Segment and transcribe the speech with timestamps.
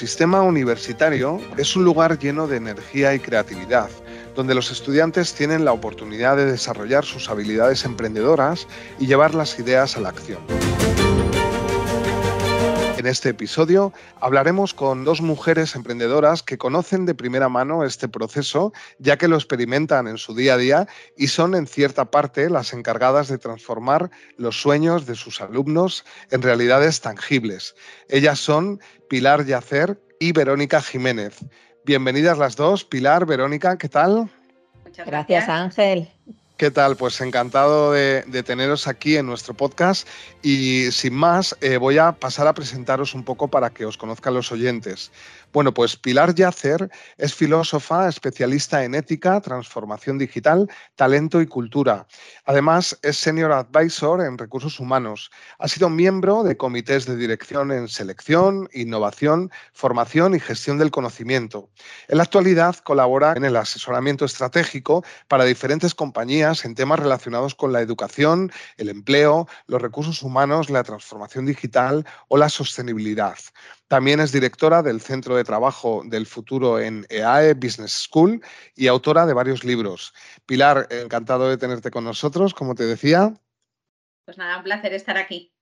[0.00, 3.90] ecosistema universitario es un lugar lleno de energía y creatividad,
[4.34, 8.66] donde los estudiantes tienen la oportunidad de desarrollar sus habilidades emprendedoras
[8.98, 10.59] y llevar las ideas a la acción.
[13.10, 18.72] En este episodio hablaremos con dos mujeres emprendedoras que conocen de primera mano este proceso,
[19.00, 20.86] ya que lo experimentan en su día a día
[21.16, 26.40] y son en cierta parte las encargadas de transformar los sueños de sus alumnos en
[26.42, 27.74] realidades tangibles.
[28.08, 31.34] Ellas son Pilar Yacer y Verónica Jiménez.
[31.84, 32.84] Bienvenidas las dos.
[32.84, 34.30] Pilar, Verónica, ¿qué tal?
[34.84, 36.08] Muchas gracias, Ángel.
[36.60, 36.94] ¿Qué tal?
[36.94, 40.06] Pues encantado de, teneros aquí en nuestro podcast
[40.42, 44.34] y sin más eh, voy a pasar a presentaros un poco para que os conozcan
[44.34, 45.10] los oyentes.
[45.52, 52.06] Bueno, pues Pilar Yacer es filósofa, especialista en ética, transformación digital, talento y cultura.
[52.44, 55.32] Además, es senior advisor en recursos humanos.
[55.58, 61.68] Ha sido miembro de comités de dirección en selección, innovación, formación y gestión del conocimiento.
[62.06, 67.72] En la actualidad colabora en el asesoramiento estratégico para diferentes compañías en temas relacionados con
[67.72, 73.36] la educación, el empleo, los recursos humanos, la transformación digital o la sostenibilidad.
[73.90, 78.40] También es directora del Centro de Trabajo del Futuro en EAE Business School
[78.76, 80.14] y autora de varios libros.
[80.46, 83.34] Pilar, encantado de tenerte con nosotros, como te decía.
[84.24, 85.52] Pues nada, un placer estar aquí.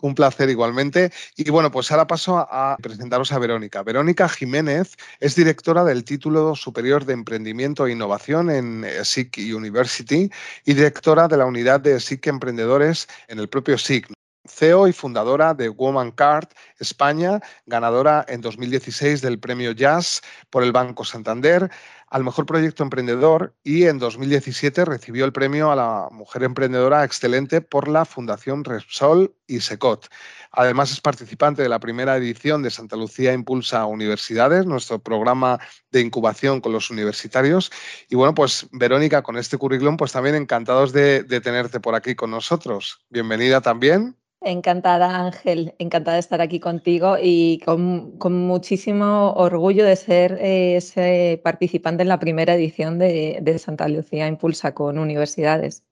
[0.00, 1.10] Un placer igualmente.
[1.34, 3.82] Y bueno, pues ahora paso a presentaros a Verónica.
[3.82, 10.30] Verónica Jiménez es directora del título superior de Emprendimiento e Innovación en SIC University
[10.64, 14.08] y directora de la unidad de SIC Emprendedores en el propio SIC.
[14.48, 16.48] CEO y fundadora de Woman Card
[16.78, 21.70] España, ganadora en 2016 del premio Jazz por el Banco Santander
[22.10, 27.60] al mejor proyecto emprendedor y en 2017 recibió el premio a la mujer emprendedora excelente
[27.60, 30.08] por la Fundación Repsol y Secot.
[30.50, 35.58] Además es participante de la primera edición de Santa Lucía Impulsa Universidades, nuestro programa
[35.90, 37.70] de incubación con los universitarios.
[38.08, 42.14] Y bueno, pues Verónica, con este currículum, pues también encantados de, de tenerte por aquí
[42.14, 43.00] con nosotros.
[43.10, 44.16] Bienvenida también.
[44.40, 48.16] Encantada, Ángel, encantada de estar aquí contigo y con,
[48.46, 54.74] muchísimo orgullo de ser eh, ese participante en la primera edición de, Santa Lucía Impulsa
[54.74, 55.82] con universidades.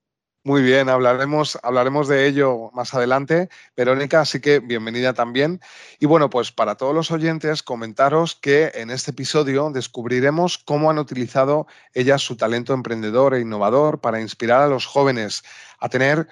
[0.44, 3.48] Muy bien, hablaremos, hablaremos de ello más adelante.
[3.76, 5.60] Verónica, así que bienvenida también.
[5.98, 11.00] Y bueno, pues para todos los oyentes, comentaros que en este episodio descubriremos cómo han
[11.00, 15.42] utilizado ellas su talento emprendedor e innovador para inspirar a los jóvenes
[15.80, 16.28] a tener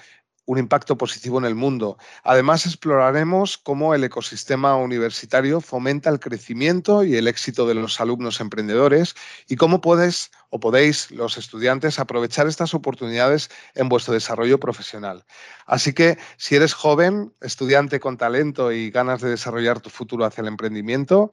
[0.47, 1.97] un impacto positivo en el mundo.
[2.23, 8.41] Además, exploraremos cómo el ecosistema universitario fomenta el crecimiento y el éxito de los alumnos
[8.41, 9.15] emprendedores
[9.49, 15.25] y cómo puedes o podéis los estudiantes aprovechar estas oportunidades en vuestro desarrollo profesional.
[15.67, 20.43] Así que si eres joven, estudiante con talento y ganas de desarrollar tu futuro hacia
[20.43, 21.31] el emprendimiento,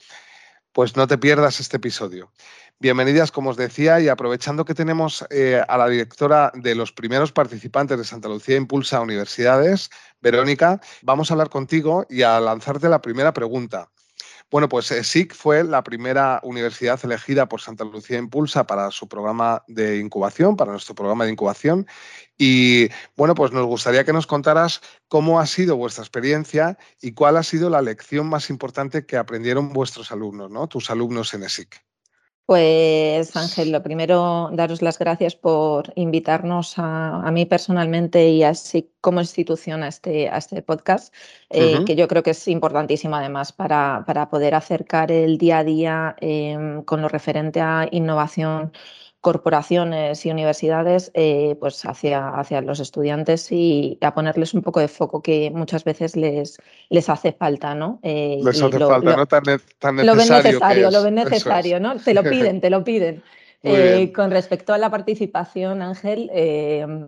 [0.71, 2.31] pues no te pierdas este episodio.
[2.81, 7.31] Bienvenidas, como os decía, y aprovechando que tenemos eh, a la directora de los primeros
[7.31, 12.99] participantes de Santa Lucía Impulsa Universidades, Verónica, vamos a hablar contigo y a lanzarte la
[12.99, 13.91] primera pregunta.
[14.49, 19.07] Bueno, pues eh, SIC fue la primera universidad elegida por Santa Lucía Impulsa para su
[19.07, 21.85] programa de incubación, para nuestro programa de incubación.
[22.35, 27.37] Y bueno, pues nos gustaría que nos contaras cómo ha sido vuestra experiencia y cuál
[27.37, 30.67] ha sido la lección más importante que aprendieron vuestros alumnos, ¿no?
[30.67, 31.90] Tus alumnos en SIC.
[32.45, 39.21] Pues Ángel, lo primero, daros las gracias por invitarnos a, mí personalmente y así como
[39.21, 41.13] institución a este, a este podcast,
[41.49, 45.63] eh, que yo creo que es importantísimo además para, para poder acercar el día a
[45.63, 48.73] día em, con lo referente a innovación
[49.21, 54.87] corporaciones y universidades eh, pues hacia, hacia los estudiantes y a ponerles un poco de
[54.87, 56.57] foco que muchas veces les,
[56.89, 57.99] les hace falta, ¿no?
[58.01, 60.03] Eh, les hace falta, no tan, necesario.
[60.03, 61.97] Lo ven necesario, lo ven necesario, ¿no?
[61.97, 63.23] Te lo piden, te lo piden.
[63.63, 66.31] Eh, con respecto a la participación, Ángel,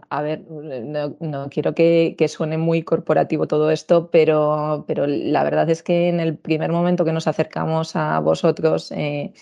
[0.07, 5.68] a ver, no, quiero que, que, suene muy corporativo todo esto, pero, pero la verdad
[5.71, 9.33] es que en el primer momento que nos acercamos a vosotros eh,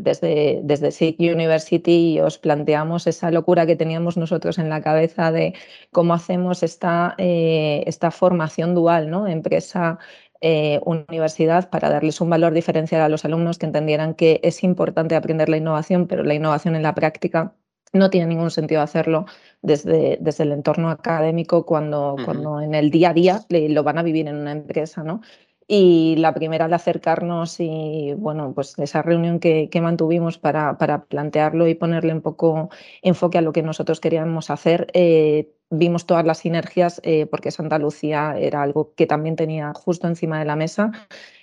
[0.00, 5.54] desde, desde SIG University os planteamos esa locura que teníamos nosotros en la cabeza de
[5.90, 9.26] cómo hacemos esta, eh, esta formación dual, ¿no?
[9.26, 9.98] empresa
[10.40, 15.16] eh, universidad para darles un valor diferencial a los alumnos que entendieran que es importante
[15.16, 17.56] aprender la innovación, pero la innovación en la práctica
[17.92, 19.26] no tiene ningún sentido hacerlo
[19.62, 24.02] desde, desde el entorno académico cuando, cuando en el día a día lo van a
[24.02, 25.02] vivir en una empresa.
[25.02, 25.22] ¿no?
[25.70, 31.68] Y la primera de acercarnos y, bueno, pues esa reunión que, mantuvimos para, para, plantearlo
[31.68, 32.70] y ponerle un poco
[33.02, 37.78] enfoque a lo que nosotros queríamos hacer, eh, vimos todas las sinergias eh, porque Santa
[37.78, 40.90] Lucía era algo que también tenía justo encima de la mesa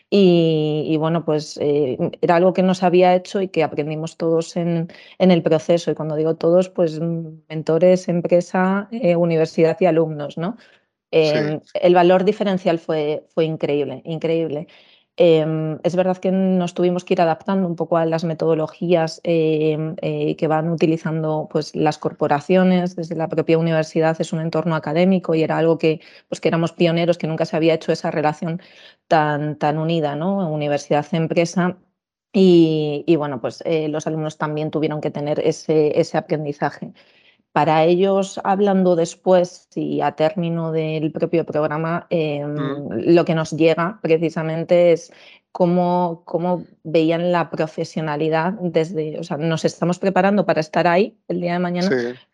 [0.09, 4.89] Y, bueno, pues eh, era algo que nos había hecho y que aprendimos todos en,
[5.19, 5.91] el proceso.
[5.91, 6.99] Y cuando digo todos, pues
[7.49, 10.57] mentores, empresa, eh, universidad y alumnos, ¿no?
[11.11, 14.67] Em, el valor diferencial fue, fue increíble, increíble.
[15.17, 19.95] Em, es verdad que nos tuvimos que ir adaptando un poco a las metodologías em,
[20.01, 22.95] eh, que van utilizando pues, las corporaciones.
[22.97, 26.73] Desde la propia universidad es un entorno académico y era algo que, pues, que éramos
[26.73, 28.61] pioneros, que nunca se había hecho esa relación
[29.07, 30.51] tan, tan unida, ¿no?
[30.51, 31.77] Universidad-empresa.
[32.33, 36.91] Y, bueno, pues eh, los alumnos también tuvieron que tener ese, ese aprendizaje.
[37.55, 43.13] Para ellos, hablando después y a término del propio programa, em, mm.
[43.15, 45.13] lo que nos llega precisamente es
[45.53, 51.39] cómo, cómo, veían la profesionalidad desde, o sea, nos estamos preparando para estar ahí el
[51.39, 51.89] día de mañana,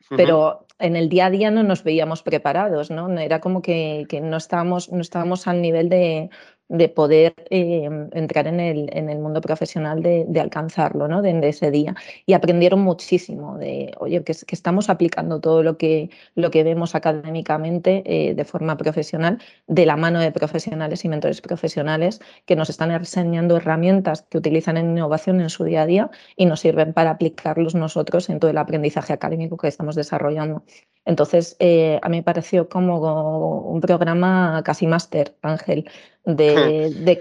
[0.09, 3.07] pero en el día a día no nos veíamos preparados, ¿no?
[3.19, 6.31] Era como que, que no, estábamos, no estábamos al nivel de,
[6.71, 11.21] de poder eh, entrar en el, en el, mundo profesional, de, alcanzarlo, ¿no?
[11.21, 11.95] De, ese día.
[12.25, 16.95] Y aprendieron muchísimo de, oye, que, que, estamos aplicando todo lo que, lo que vemos
[16.95, 22.69] académicamente eh, de forma profesional, de la mano de profesionales y mentores profesionales que nos
[22.69, 26.93] están enseñando herramientas que utilizan en innovación en su día a día y nos sirven
[26.93, 30.63] para aplicarlos nosotros en todo el aprendizaje académico que estamos desarrollando.
[31.03, 35.89] Entonces, eh, a mí me pareció como un programa casi máster, Ángel,
[36.25, 36.60] de,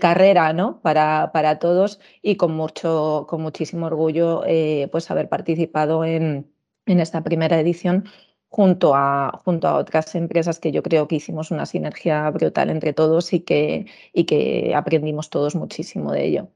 [0.01, 0.81] carrera, ¿no?
[0.81, 6.51] Para, para, todos y con, mucho, con muchísimo orgullo, eh, pues haber participado en,
[6.87, 8.05] en esta primera edición
[8.49, 12.93] junto a, junto a otras empresas que yo creo que hicimos una sinergia brutal entre
[12.93, 16.49] todos y que, y que aprendimos todos muchísimo de ello.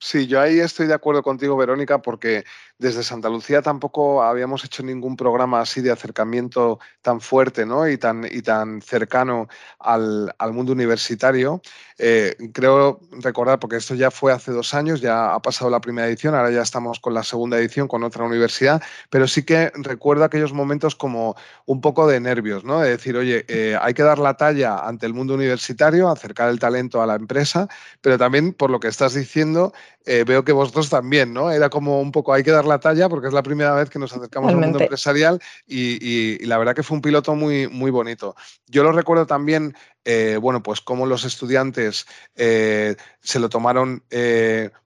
[0.00, 2.44] Sí, yo ahí estoy de acuerdo contigo, Verónica, porque
[2.78, 7.88] desde Santa Lucía tampoco habíamos hecho ningún programa así de acercamiento tan fuerte ¿no?
[7.88, 9.48] y, tan, y tan cercano
[9.80, 11.60] al, mundo universitario.
[11.98, 16.06] Eh, creo recordar, porque esto ya fue hace dos años, ya ha pasado la primera
[16.06, 18.80] edición, ahora ya estamos con la segunda edición con otra universidad,
[19.10, 21.34] pero sí que recuerdo aquellos momentos como
[21.66, 22.80] un poco de nervios, ¿no?
[22.80, 26.60] de decir, oye, eh, hay que dar la talla ante el mundo universitario, acercar el
[26.60, 27.68] talento a la empresa,
[28.00, 29.72] pero también por lo que estás diciendo,
[30.10, 31.50] eh, veo que vosotros también, ¿no?
[31.50, 33.98] Era como un poco, hay que dar la talla porque es la primera vez que
[33.98, 38.34] nos acercamos al mundo empresarial y, la verdad que fue un piloto muy, muy bonito.
[38.68, 39.74] Yo lo recuerdo también,
[40.10, 44.02] eh, bueno, pues como los estudiantes eh, se lo tomaron,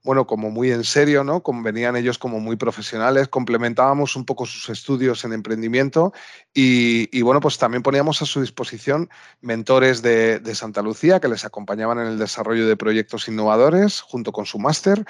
[0.02, 1.44] bueno, como muy en serio, ¿no?
[1.44, 6.12] Como venían ellos como muy profesionales, complementábamos un poco sus estudios en emprendimiento
[6.52, 9.10] y, bueno, pues también poníamos a su disposición
[9.40, 14.44] mentores de Santa Lucía que les acompañaban en el desarrollo de proyectos innovadores junto con
[14.44, 15.04] su máster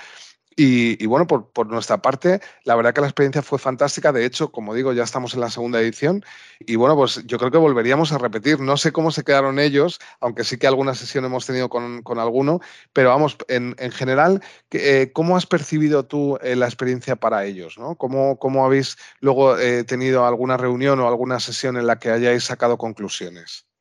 [0.56, 4.12] y, bueno, por, nuestra parte, la verdad que la experiencia fue fantástica.
[4.12, 6.24] De hecho, como digo, ya estamos en la segunda edición
[6.60, 8.60] y bueno, pues yo creo que volveríamos a repetir.
[8.60, 12.60] No sé cómo se quedaron ellos, aunque sí que alguna sesión hemos tenido con, alguno,
[12.92, 17.78] pero vamos, en, general, eh, ¿cómo has percibido tú eh, la experiencia para ellos?
[17.78, 17.96] ¿no?
[17.96, 22.44] ¿Cómo, ¿Cómo, habéis luego eh, tenido alguna reunión o alguna sesión en la que hayáis
[22.44, 23.71] sacado conclusiones?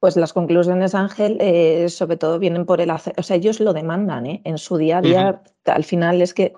[0.00, 3.72] Pues las conclusiones, Ángel, eh, sobre todo vienen por el hacer, o sea, ellos lo
[3.72, 4.42] demandan, ¿eh?
[4.44, 6.52] En su día a día, al final es que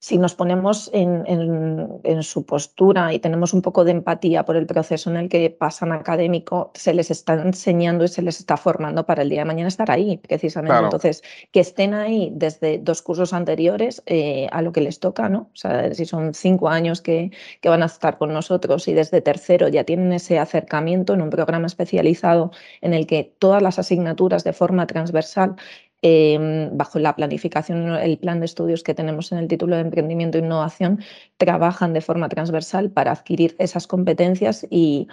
[0.00, 5.10] si nos ponemos en, su postura y tenemos un poco de empatía por el proceso
[5.10, 9.22] en el que pasan académico, se les está enseñando y se les está formando para
[9.22, 10.84] el día de mañana estar ahí, precisamente.
[10.84, 15.50] Entonces, que estén ahí desde dos cursos anteriores eh, a lo que les toca, ¿no?
[15.52, 17.30] O sea, si son cinco años que,
[17.60, 21.28] que van a estar con nosotros y desde tercero ya tienen ese acercamiento en un
[21.28, 25.56] programa especializado en el que todas las asignaturas de forma transversal
[26.02, 30.38] Em, bajo la planificación, el plan de estudios que tenemos en el título de Emprendimiento
[30.38, 31.00] e Innovación,
[31.36, 35.08] trabajan de forma transversal para adquirir esas competencias y,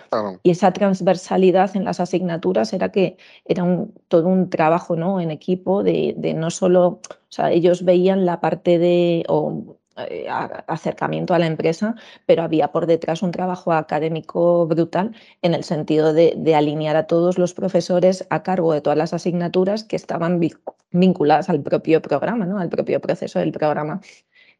[0.46, 5.20] esa transversalidad en las asignaturas era que era un, todo un trabajo ¿no?
[5.20, 9.26] en equipo de, de no solo, o sea, ellos veían la parte de,
[9.98, 10.28] eh,
[10.68, 11.96] acercamiento a la empresa,
[12.28, 17.38] pero había por detrás un trabajo académico brutal en el sentido de, alinear a todos
[17.38, 20.40] los profesores a cargo de todas las asignaturas que estaban
[20.92, 22.60] vinculadas al propio programa, ¿no?
[22.60, 24.02] al propio proceso del programa.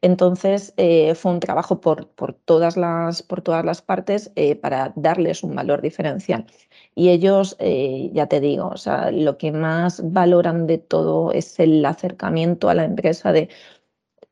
[0.00, 2.06] Entonces, eh, fue un trabajo por,
[2.44, 6.46] todas, las, por todas las partes eh, para darles un valor diferencial.
[6.94, 11.84] Y ellos, ya te digo, o sea, lo que más valoran de todo es el
[11.84, 13.48] acercamiento a la empresa de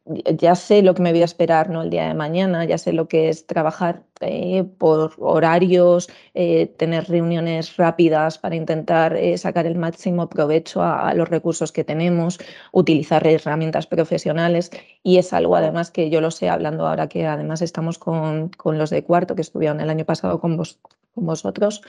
[0.07, 1.83] ya sé lo que me voy a esperar ¿no?
[1.83, 7.09] el día de mañana, ya sé lo que es trabajar eh, por horarios, eh, tener
[7.09, 12.39] reuniones rápidas para intentar eh, sacar el máximo provecho a, los recursos que tenemos,
[12.73, 14.71] utilizar herramientas profesionales
[15.03, 18.79] y es algo además que yo lo sé hablando ahora que además estamos con, con
[18.79, 20.79] los de cuarto que estuvieron el año pasado con, vos,
[21.15, 21.83] con vosotros.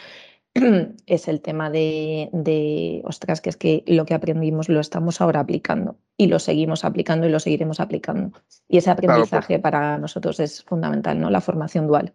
[1.06, 5.40] es el tema de, de, ostras, que es que lo que aprendimos lo estamos ahora
[5.42, 8.38] aplicando y lo seguimos aplicando y lo seguiremos aplicando.
[8.68, 11.30] Y ese aprendizaje para nosotros es fundamental, ¿no?
[11.30, 12.14] La formación dual.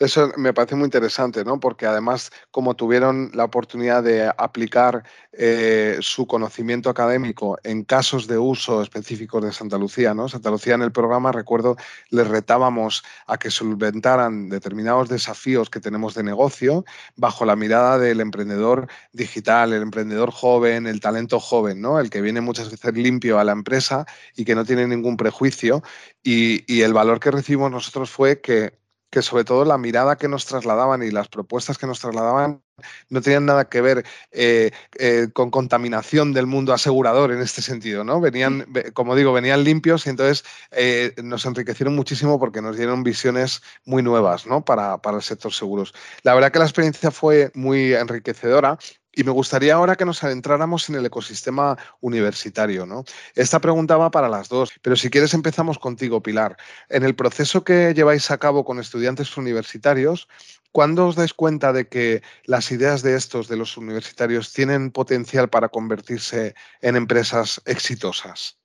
[0.00, 1.58] Eso me parece muy interesante, ¿no?
[1.58, 5.02] Porque además, como tuvieron la oportunidad de aplicar
[5.32, 10.28] eh, su conocimiento académico en casos de uso específicos de Santa Lucía, ¿no?
[10.28, 11.76] Santa Lucía en el programa, recuerdo,
[12.10, 16.84] les retábamos a que solventaran determinados desafíos que tenemos de negocio
[17.16, 21.98] bajo la mirada del emprendedor digital, el emprendedor joven, el talento joven, ¿no?
[21.98, 25.82] El que viene muchas veces limpio a la empresa y que no tiene ningún prejuicio.
[26.22, 28.78] y el valor que recibimos nosotros fue que
[29.10, 32.62] que sobre todo la mirada que nos trasladaban y las propuestas que nos trasladaban
[33.08, 38.04] no tenían nada que ver eh, eh, con contaminación del mundo asegurador en este sentido,
[38.04, 38.20] ¿no?
[38.20, 43.62] Venían, como digo, venían limpios y entonces eh, nos enriquecieron muchísimo porque nos dieron visiones
[43.84, 44.64] muy nuevas, ¿no?
[44.64, 45.94] Para, para el sector seguros.
[46.22, 48.78] La verdad que la experiencia fue muy enriquecedora
[49.18, 52.86] y me gustaría ahora que nos adentráramos en el ecosistema universitario.
[52.86, 53.02] ¿no?
[53.34, 56.56] Esta pregunta va para las dos, pero si quieres empezamos contigo, Pilar.
[56.88, 60.28] En el proceso que lleváis a cabo con estudiantes universitarios,
[60.70, 65.48] ¿cuándo os dais cuenta de que las ideas de estos, de los universitarios, tienen potencial
[65.48, 68.57] para convertirse en empresas exitosas?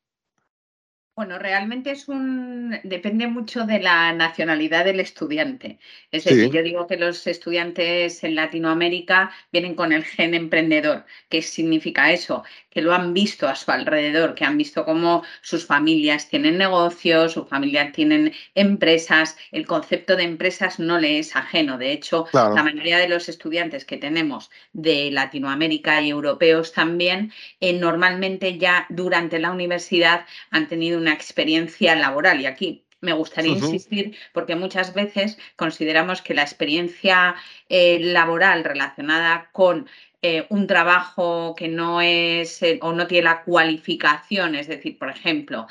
[1.16, 5.78] Bueno, realmente es un depende mucho de la nacionalidad del estudiante.
[6.12, 11.06] Es decir, yo digo que los estudiantes en Latinoamérica vienen con el gen emprendedor.
[11.30, 12.44] ¿Qué significa eso?
[12.74, 17.34] Que lo han visto a su alrededor, que han visto cómo sus familias tienen negocios,
[17.34, 19.38] sus familias tienen empresas.
[19.52, 21.78] El concepto de empresas no le es ajeno.
[21.78, 27.74] De hecho, la mayoría de los estudiantes que tenemos de Latinoamérica y europeos también, eh,
[27.74, 32.42] normalmente ya durante la universidad han tenido una experiencia laboral.
[32.42, 37.36] Y aquí me gustaría insistir porque muchas veces consideramos que la experiencia
[37.70, 39.88] eh, laboral relacionada con
[40.22, 45.10] eh, un trabajo que no es eh, o no tiene la cualificación, es decir, por
[45.10, 45.68] ejemplo,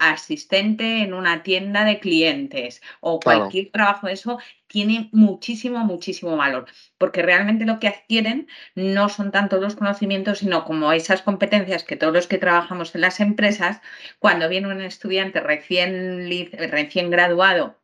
[0.00, 4.38] asistente en una tienda de clientes o cualquier trabajo de eso,
[4.74, 6.66] tiene muchísimo, muchísimo valor,
[6.98, 11.94] porque realmente lo que adquieren no son tanto los conocimientos, sino como esas competencias que
[11.94, 13.80] todos los que trabajamos en las empresas,
[14.18, 16.28] cuando viene un estudiante recién,
[16.58, 17.78] recién graduado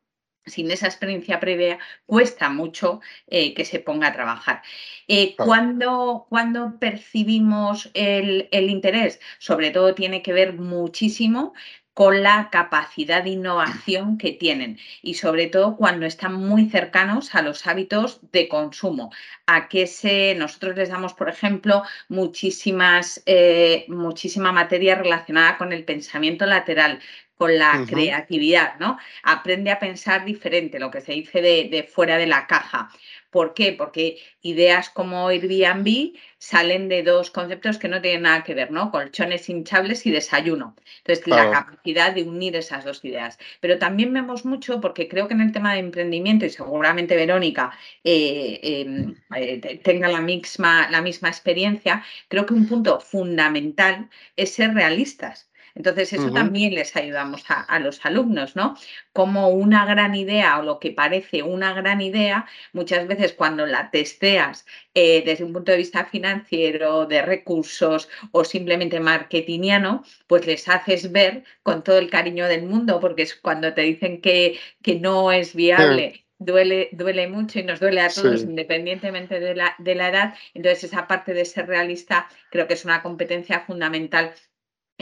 [0.46, 4.62] sin esa experiencia previa, cuesta mucho eh, que se ponga a trabajar.
[5.06, 11.52] Eh, cuando, cuando, percibimos el, el, interés, sobre todo tiene que ver muchísimo
[12.00, 17.42] con la capacidad de innovación que tienen y sobre todo cuando están muy cercanos a
[17.42, 19.12] los hábitos de consumo.
[19.44, 25.84] A que se, nosotros les damos, por ejemplo, muchísimas, eh, muchísima materia relacionada con el
[25.84, 27.00] pensamiento lateral,
[27.40, 28.98] con la creatividad, ¿no?
[29.22, 32.90] Aprende a pensar diferente, lo que se dice de, de fuera de la caja.
[33.30, 33.72] ¿Por qué?
[33.72, 38.90] Porque ideas como Airbnb salen de dos conceptos que no tienen nada que ver, ¿no?
[38.90, 40.76] Colchones hinchables y desayuno.
[40.98, 43.38] Entonces, la capacidad de unir esas dos ideas.
[43.60, 47.72] Pero también vemos mucho, porque creo que en el tema de emprendimiento, y seguramente Verónica
[48.04, 54.52] eh, em, eh, tenga la misma, la misma experiencia, creo que un punto fundamental es
[54.52, 55.49] ser realistas.
[55.74, 58.76] Entonces, eso también les ayudamos a, los alumnos, ¿no?
[59.12, 63.90] Como una gran idea o lo que parece una gran idea, muchas veces cuando la
[63.90, 70.68] testeas eh, desde un punto de vista financiero, de recursos o simplemente marketingiano, pues les
[70.68, 74.96] haces ver con todo el cariño del mundo, porque es cuando te dicen que, que
[74.96, 76.26] no es viable.
[76.42, 80.34] Duele, duele mucho y nos duele a todos independientemente de la, de la edad.
[80.54, 84.32] Entonces, esa parte de ser realista creo que es una competencia fundamental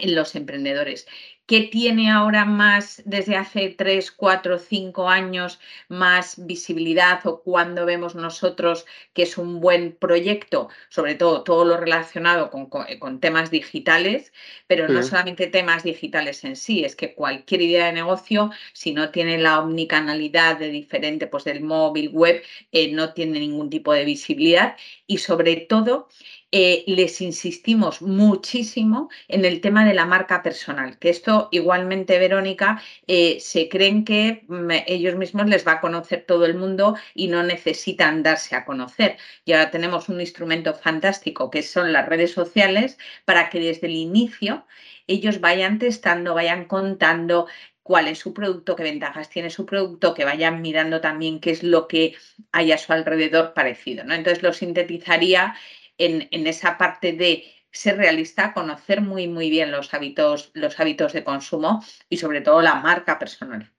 [0.00, 1.06] en los emprendedores.
[1.48, 8.14] ¿Qué tiene ahora más, desde hace tres, cuatro, cinco años, más visibilidad o cuando vemos
[8.14, 10.68] nosotros que es un buen proyecto?
[10.90, 14.30] Sobre todo todo lo relacionado con, con, temas digitales,
[14.66, 19.10] pero no solamente temas digitales en sí, es que cualquier idea de negocio, si no
[19.10, 24.04] tiene la omnicanalidad de diferente, pues del móvil, web, eh, no tiene ningún tipo de
[24.04, 24.76] visibilidad
[25.06, 26.08] y sobre todo
[26.50, 32.82] eh, les insistimos muchísimo en el tema de la marca personal, que esto igualmente, Verónica,
[33.06, 37.28] eh, se creen que mm, ellos mismos les va a conocer todo el mundo y
[37.28, 39.18] no necesitan darse a conocer.
[39.44, 43.96] Y ahora tenemos un instrumento fantástico que son las redes sociales para que desde el
[43.96, 44.64] inicio
[45.06, 47.46] ellos vayan testando, vayan contando
[47.82, 51.62] cuál es su producto, qué ventajas tiene su producto, que vayan mirando también qué es
[51.62, 52.14] lo que
[52.52, 54.04] hay a su alrededor parecido.
[54.04, 54.14] ¿no?
[54.14, 55.54] Entonces lo sintetizaría
[55.98, 61.24] en, esa parte de ser realista, conocer muy, muy bien los hábitos, los hábitos de
[61.24, 63.72] consumo y sobre todo la marca personal.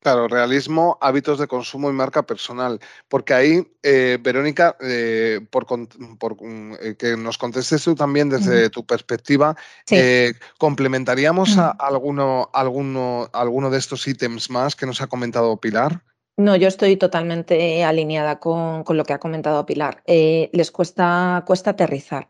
[0.00, 2.78] Claro, realismo, hábitos de consumo y marca personal.
[3.08, 8.86] Porque ahí, eh, Verónica, eh, por, mm, eh, que nos contestes tú también desde tu
[8.86, 9.56] perspectiva,
[10.56, 16.00] ¿complementaríamos a alguno, alguno, alguno de estos ítems más que nos ha comentado Pilar?
[16.38, 20.02] No, yo estoy totalmente alineada con, lo que ha comentado Pilar.
[20.06, 22.28] les cuesta, cuesta aterrizar,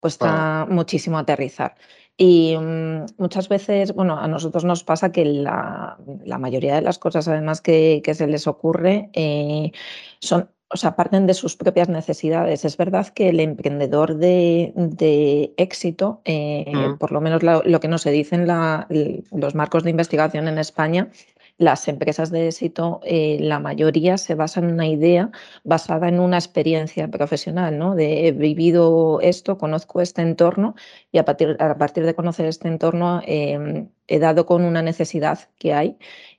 [0.00, 1.74] cuesta muchísimo aterrizar.
[2.16, 5.98] Y mm, muchas veces, bueno, a nosotros nos pasa que la,
[6.38, 9.72] mayoría de las cosas, además, que, se les ocurre, eh,
[10.20, 12.64] son, o sea, parten de sus propias necesidades.
[12.64, 16.98] Es verdad que el emprendedor de, éxito, eh, mm.
[16.98, 21.10] por lo menos lo, que nos se dicen los marcos de investigación en España,
[21.58, 25.30] las empresas de éxito, eh, la mayoría se basan en una idea
[25.64, 27.94] basada en una experiencia profesional, ¿no?
[27.94, 30.74] De he vivido esto, conozco este entorno
[31.12, 35.48] y a partir, a partir de conocer este entorno em, he dado con una necesidad
[35.58, 35.96] que hay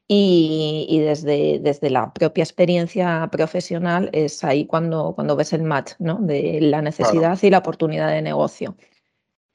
[0.08, 6.16] y, desde, desde, la propia experiencia profesional es ahí cuando, cuando ves el match ¿no?
[6.22, 8.76] de la necesidad y la oportunidad de negocio.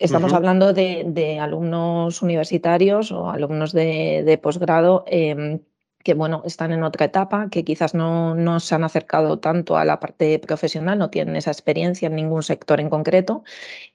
[0.03, 5.61] Estamos hablando de, alumnos universitarios o alumnos de, posgrado em,
[6.03, 9.85] que bueno, están en otra etapa, que quizás no, no, se han acercado tanto a
[9.85, 13.45] la parte profesional, no tienen esa experiencia en ningún sector en concreto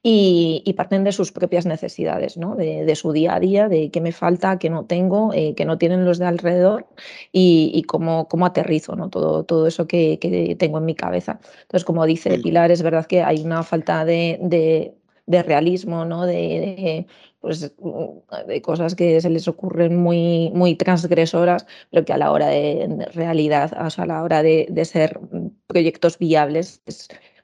[0.02, 2.56] y, parten de sus propias necesidades, ¿no?
[2.56, 5.78] de, su día a día, de qué me falta, qué no tengo, eh, qué no
[5.78, 6.88] tienen los de alrededor
[7.34, 9.10] y, cómo, cómo, aterrizo ¿no?
[9.10, 11.40] todo, todo eso que, tengo en mi cabeza.
[11.64, 14.94] Entonces, como dice Pilar, es verdad que hay una falta de de
[15.28, 16.26] realismo, ¿no?
[16.26, 17.08] De,
[17.40, 17.74] pues,
[18.48, 23.08] de cosas que se les ocurren muy, muy transgresoras, pero que a la hora de,
[23.14, 25.20] realidad, o sea, a la hora de, ser
[25.68, 26.82] proyectos viables,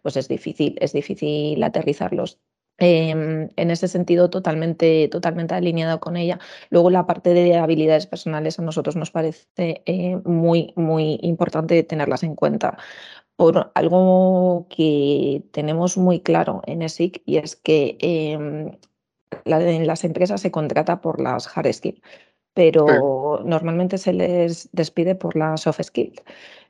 [0.02, 2.40] pues es difícil, es difícil aterrizarlos.
[2.80, 6.40] Em, en ese sentido, totalmente, totalmente alineado con ella.
[6.72, 12.24] Luego, la parte de habilidades personales a nosotros nos parece eh, muy, muy importante tenerlas
[12.24, 12.78] en cuenta,
[13.44, 18.72] por algo que tenemos muy claro en ESIC y es que em,
[19.44, 22.02] en las empresas se contrata por las hard skills,
[22.54, 26.24] pero normalmente se les despide por las soft skills.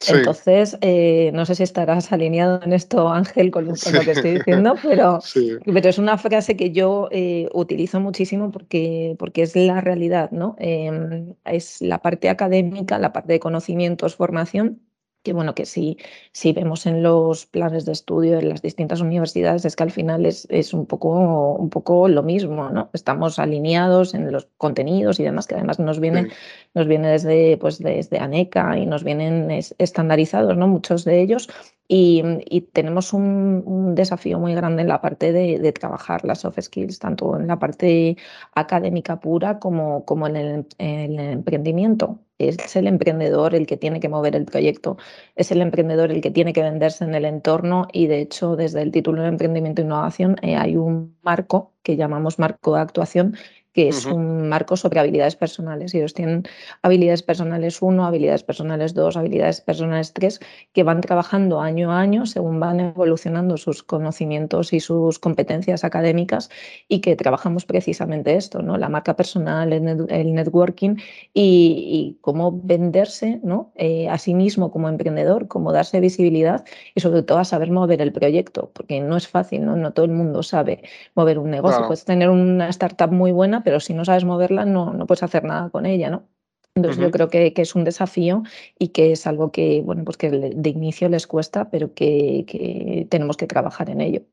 [0.09, 4.73] Entonces, eh, no sé si estarás alineado en esto, Ángel, con, lo que estoy diciendo,
[4.81, 5.19] pero,
[5.65, 10.55] pero es una frase que yo eh, utilizo muchísimo porque, porque es la realidad, ¿no?
[10.57, 14.81] Em, es la parte académica, la parte de conocimientos, formación,
[15.23, 15.97] que bueno, que si,
[16.33, 20.25] si vemos en los planes de estudio de las distintas universidades es que al final
[20.25, 22.89] es, es, un, poco, un poco lo mismo, ¿no?
[22.93, 26.29] Estamos alineados en los contenidos y demás, que además nos vienen,
[26.73, 30.67] nos viene desde, pues desde ANECA y nos vienen estandarizados, ¿no?
[30.67, 31.49] Muchos de ellos.
[31.87, 32.23] Y,
[32.73, 37.47] tenemos un, desafío muy grande en la parte de, trabajar las soft skills, tanto en
[37.47, 38.17] la parte
[38.55, 43.99] académica pura como, como en el, en el emprendimiento es el emprendedor el que tiene
[43.99, 44.97] que mover el proyecto,
[45.35, 48.81] es el emprendedor el que tiene que venderse en el entorno y de hecho desde
[48.81, 53.35] el título de emprendimiento e innovación eh, hay un marco que llamamos marco de actuación
[53.73, 55.93] que es un marco sobre habilidades personales.
[55.93, 56.43] Y ellos tienen
[56.81, 60.39] habilidades personales 1, habilidades personales 2, habilidades personales 3,
[60.73, 66.49] que van trabajando año a año según van evolucionando sus conocimientos y sus competencias académicas
[66.87, 68.77] y que trabajamos precisamente esto, ¿no?
[68.77, 70.95] la marca personal, el, networking
[71.33, 73.71] y, cómo venderse ¿no?
[73.75, 76.63] Eh, a sí mismo como emprendedor, cómo darse visibilidad
[76.95, 80.05] y sobre todo a saber mover el proyecto, porque no es fácil, no, no todo
[80.05, 80.83] el mundo sabe
[81.15, 81.85] mover un negocio.
[81.87, 85.43] Puedes tener una startup muy buena, pero si no sabes moverla, no, no puedes hacer
[85.43, 86.27] nada con ella, ¿no?
[86.75, 88.41] Entonces yo creo que, que, es un desafío
[88.79, 93.05] y que es algo que, bueno, pues que de inicio les cuesta, pero que, que
[93.11, 94.23] tenemos que trabajar en ello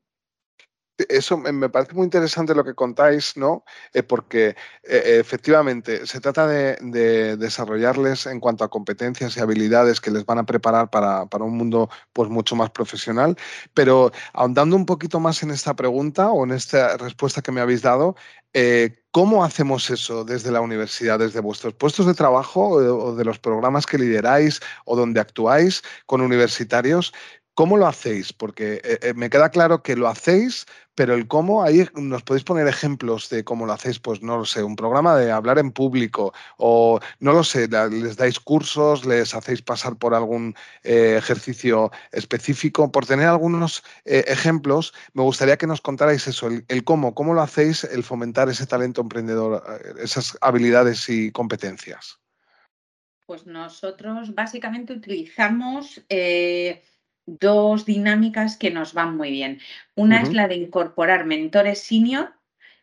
[1.08, 3.64] eso me parece muy interesante lo que contáis, ¿no?
[3.92, 10.10] Eh, porque eh, efectivamente se trata de, desarrollarles en cuanto a competencias y habilidades que
[10.10, 13.36] les van a preparar para, un mundo pues mucho más profesional.
[13.74, 17.82] Pero ahondando un poquito más en esta pregunta o en esta respuesta que me habéis
[17.82, 18.16] dado,
[18.52, 23.40] eh, ¿Cómo hacemos eso desde la universidad, desde vuestros puestos de trabajo o de los
[23.40, 27.12] programas que lideráis o donde actuáis con universitarios?
[27.60, 28.32] ¿Cómo lo hacéis?
[28.32, 32.42] Porque eh, eh, me queda claro que lo hacéis, pero el cómo, ahí nos podéis
[32.42, 35.70] poner ejemplos de cómo lo hacéis, pues no lo sé, un programa de hablar en
[35.70, 41.90] público o no lo sé, les dais cursos, les hacéis pasar por algún eh, ejercicio
[42.12, 42.90] específico.
[42.90, 47.84] Por tener algunos ejemplos, me gustaría que nos contarais eso, el, cómo, cómo lo hacéis,
[47.84, 49.62] el fomentar ese talento emprendedor,
[50.02, 52.18] esas habilidades y competencias.
[53.26, 56.02] Pues nosotros básicamente utilizamos
[57.26, 59.60] dos dinámicas que nos van muy bien.
[59.94, 62.32] Una es la de incorporar mentores senior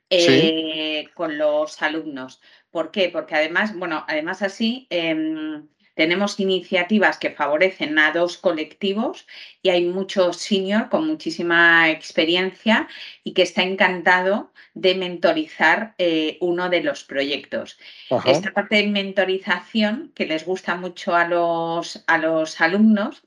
[0.10, 2.42] eh, con los alumnos.
[2.72, 3.10] ¿Por qué?
[3.10, 9.26] Porque además, bueno, además así em, tenemos iniciativas que favorecen a dos colectivos
[9.64, 12.88] y hay muchos senior con muchísima experiencia
[13.24, 17.80] y que está encantado de mentorizar eh, uno de los proyectos.
[18.26, 23.24] Esta parte de mentorización que les gusta mucho a los, a los alumnos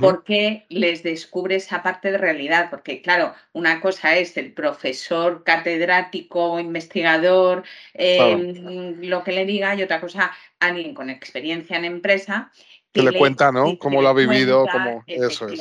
[0.00, 6.58] porque les descubre esa parte de realidad, porque claro, una cosa es el profesor catedrático,
[6.58, 12.50] investigador, em, lo que le diga, y otra cosa, alguien con experiencia en empresa.
[12.92, 13.76] Que, le, cuenta, ¿no?
[13.78, 15.60] Cómo lo ha vivido, cómo eso es.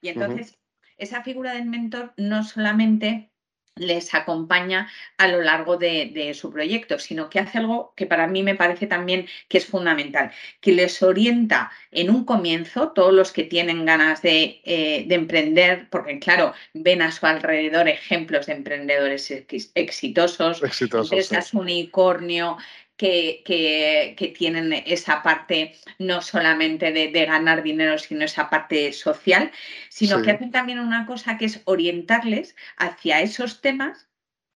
[0.00, 0.58] Y entonces,
[0.98, 3.31] esa figura del mentor no solamente
[3.76, 8.42] les acompaña a lo largo de, su proyecto, sino que hace algo que para mí
[8.42, 10.30] me parece también que es fundamental,
[10.60, 16.18] que les orienta en un comienzo, todos los que tienen ganas de, eh, emprender, porque
[16.18, 19.30] claro, ven a su alrededor ejemplos de emprendedores
[19.74, 22.58] exitosos, exitosos empresas unicornio,
[22.96, 29.50] que, tienen esa parte no solamente de, ganar dinero, sino esa parte social,
[29.88, 34.08] sino que hacen también una cosa que es orientarles hacia esos temas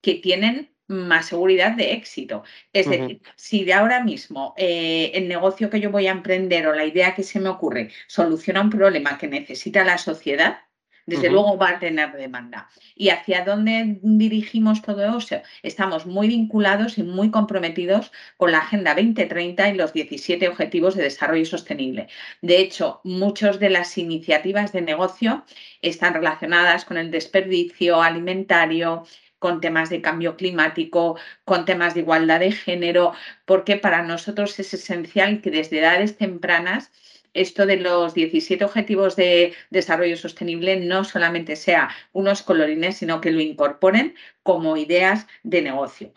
[0.01, 2.43] que tienen más seguridad de éxito.
[2.73, 6.75] Es decir, si de ahora mismo eh, el negocio que yo voy a emprender o
[6.75, 10.62] la idea que se me ocurre soluciona un problema que necesita la sociedad,
[11.05, 12.69] desde luego va a tener demanda.
[12.95, 15.41] ¿Y hacia dónde dirigimos todo eso?
[15.61, 21.03] Estamos muy vinculados y muy comprometidos con la Agenda 2030 y los 17 Objetivos de
[21.03, 22.07] Desarrollo Sostenible.
[22.41, 25.45] De hecho, muchas de las iniciativas de negocio
[25.81, 29.05] están relacionadas con el desperdicio alimentario,
[29.39, 33.11] con temas de cambio climático, con temas de igualdad de género,
[33.43, 36.91] porque para nosotros es esencial que desde edades tempranas
[37.33, 43.31] esto de los 17 Objetivos de Desarrollo Sostenible no solamente sea unos colorines, sino que
[43.31, 46.13] lo incorporen como ideas de negocio.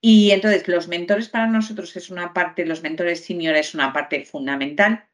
[0.00, 4.24] Y entonces los mentores para nosotros es una parte, los mentores senior es una parte
[4.24, 5.07] fundamental.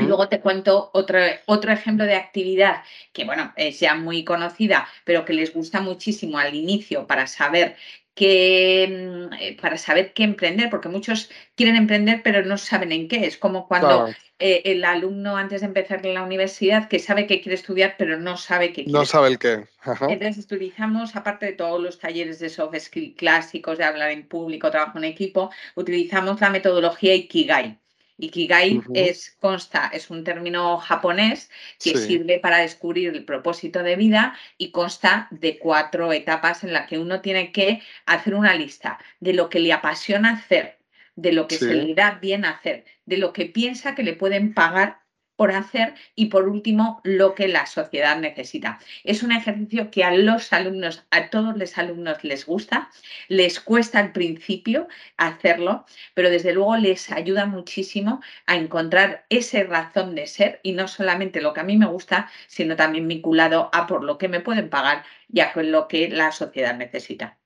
[0.00, 4.86] Y luego te cuento otro, otro ejemplo de actividad que, bueno, es ya muy conocida,
[5.04, 7.76] pero que les gusta muchísimo al inicio para saber
[8.18, 13.24] que mm, para saber qué emprender, porque muchos quieren emprender pero no saben en qué.
[13.26, 14.08] Es como cuando
[14.40, 18.18] eh, el alumno antes de empezar en la universidad que sabe que quiere estudiar pero
[18.18, 18.92] no sabe qué quiere.
[18.92, 19.66] No sabe el qué.
[20.08, 24.70] Entonces utilizamos, aparte de todos los talleres de soft skill clásicos, de hablar en público,
[24.70, 27.78] trabajo en equipo, utilizamos la metodología Ikigai.
[28.18, 31.50] Ikigai es, consta, es un término japonés
[31.82, 36.88] que sirve para descubrir el propósito de vida y consta de cuatro etapas en las
[36.88, 40.78] que uno tiene que hacer una lista de lo que le apasiona hacer,
[41.14, 44.52] de lo que se le da bien hacer, de lo que piensa que le pueden
[44.52, 45.00] pagar
[45.38, 48.80] por hacer y por último lo que la sociedad necesita.
[49.04, 52.90] Es un ejercicio que a los alumnos, a todos los alumnos les gusta,
[53.28, 60.16] les cuesta al principio hacerlo, pero desde luego les ayuda muchísimo a encontrar esa razón
[60.16, 63.86] de ser y no solamente lo que a mí me gusta, sino también vinculado a
[63.86, 67.37] por lo que me pueden pagar y a lo que la sociedad necesita.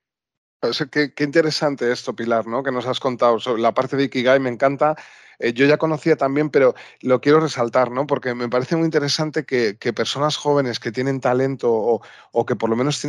[0.92, 2.62] Qué, interesante esto, Pilar, ¿no?
[2.62, 3.40] Que nos has contado.
[3.40, 4.94] Sobre la parte de Ikigai me encanta
[5.40, 8.06] eh, yo ya conocía también, pero lo quiero resaltar, ¿no?
[8.06, 12.00] Porque me parece muy interesante que, personas jóvenes que tienen talento
[12.32, 13.00] o, que por lo menos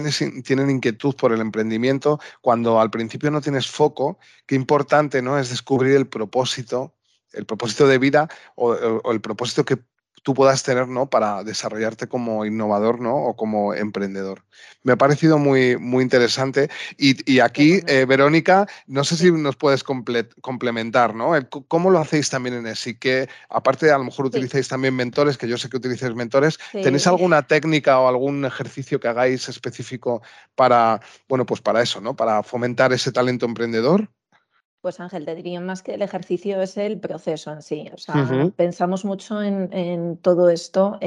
[0.43, 5.37] tienen inquietud por el emprendimiento, cuando al principio no tienes foco, qué importante, ¿no?
[5.37, 6.95] Es descubrir el propósito
[7.33, 9.77] el propósito de vida o, el propósito que
[10.23, 11.09] tú puedas tener ¿no?
[11.09, 13.15] para desarrollarte como innovador ¿no?
[13.15, 14.43] o como emprendedor.
[14.81, 16.69] Me ha parecido muy, muy interesante.
[16.97, 21.31] Y, aquí, eh, Verónica, no sé si nos puedes complementar, ¿no?
[21.67, 22.95] ¿Cómo lo hacéis también en ESI?
[22.95, 26.59] Que aparte, a lo mejor utilizáis también mentores, que yo sé que utilizáis mentores.
[26.71, 30.21] ¿Tenéis alguna técnica o algún ejercicio que hagáis específico
[30.55, 32.15] para, bueno, pues para eso, ¿no?
[32.15, 34.09] Para fomentar ese talento emprendedor?
[34.83, 37.89] Pues Ángel, te diría más que el ejercicio es el proceso en sí.
[37.93, 40.99] O sea, pensamos mucho en, todo esto,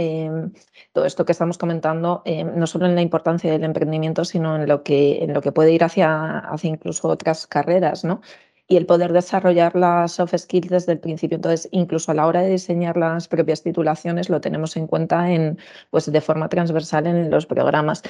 [0.95, 4.67] todo esto que estamos comentando, em, no solo en la importancia del emprendimiento, sino en
[4.67, 8.23] lo que, en lo que puede ir hacia, hacia incluso otras carreras, ¿no?
[8.67, 11.37] Y el poder desarrollar las soft skills desde el principio.
[11.37, 15.59] Entonces, incluso a la hora de diseñar las propias titulaciones, lo tenemos en cuenta en,
[15.91, 18.03] pues, de forma transversal en los programas.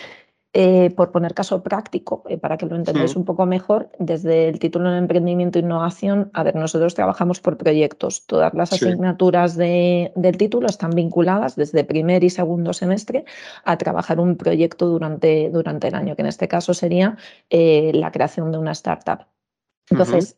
[0.52, 4.58] Eh, por poner caso práctico, eh, para que lo entendáis un poco mejor, desde el
[4.58, 8.24] título de emprendimiento e innovación, a ver, nosotros trabajamos por proyectos.
[8.26, 13.26] Todas las asignaturas del título están vinculadas desde primer y segundo semestre
[13.64, 17.18] a trabajar un proyecto durante, durante el año, que en este caso sería
[17.50, 19.26] eh, la creación de una startup.
[19.90, 20.34] Entonces,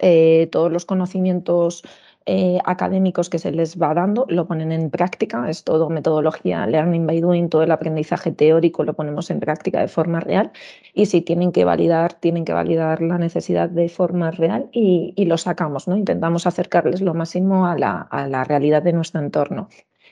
[0.51, 1.83] todos los conocimientos
[2.31, 7.07] eh, académicos que se les va dando, lo ponen en práctica, es todo metodología learning
[7.07, 10.53] by doing, todo el aprendizaje teórico lo ponemos en práctica de forma real
[10.93, 15.39] y si tienen que validar, tienen que validar la necesidad de forma real y, lo
[15.39, 15.97] sacamos, ¿no?
[15.97, 19.69] Intentamos acercarles lo máximo a la, a la realidad de nuestro entorno.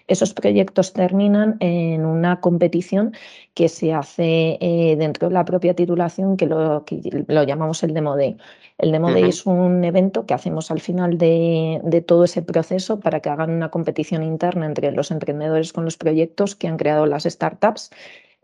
[0.09, 3.13] Esos proyectos terminan en una competición
[3.55, 6.85] que se hace eh, dentro de la propia titulación, que lo,
[7.27, 8.37] lo llamamos el Demo Day.
[8.79, 13.01] El Demo Day es un evento que hacemos al final de, de, todo ese proceso
[13.01, 17.07] para que hagan una competición interna entre los emprendedores con los proyectos que han creado
[17.07, 17.91] las startups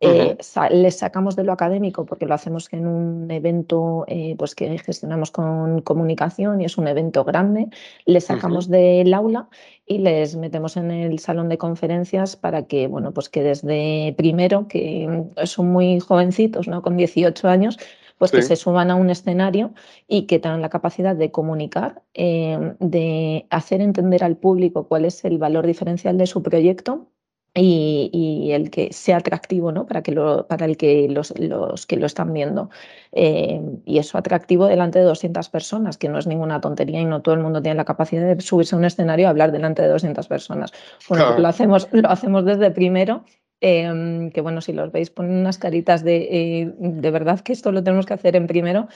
[0.04, 0.36] eh,
[0.70, 5.30] les sacamos de lo académico porque lo hacemos en un evento eh, pues que gestionamos
[5.30, 7.68] con comunicación y es un evento grande.
[8.04, 9.48] Les sacamos del aula
[9.86, 14.66] y les metemos en el salón de conferencias para que, bueno, pues que desde primero,
[14.66, 16.82] que son muy jovencitos, ¿no?
[16.82, 17.78] Con 18 años,
[18.18, 19.72] pues que se suban a un escenario
[20.08, 25.24] y que tengan la capacidad de comunicar, eh, de hacer entender al público cuál es
[25.24, 27.08] el valor diferencial de su proyecto
[27.54, 29.86] y, el que sea atractivo ¿no?
[29.86, 32.70] para, que lo, para el que los, los que lo están viendo.
[33.12, 37.20] Eh, y eso atractivo delante de 200 personas, que no es ninguna tontería y no
[37.20, 39.88] todo el mundo tiene la capacidad de subirse a un escenario y hablar delante de
[39.88, 40.72] 200 personas.
[41.08, 43.24] Bueno, lo, hacemos, lo hacemos desde primero.
[43.64, 47.70] Em, que bueno, si los veis, ponen unas caritas de eh, de verdad que esto
[47.70, 48.88] lo tenemos que hacer en primero,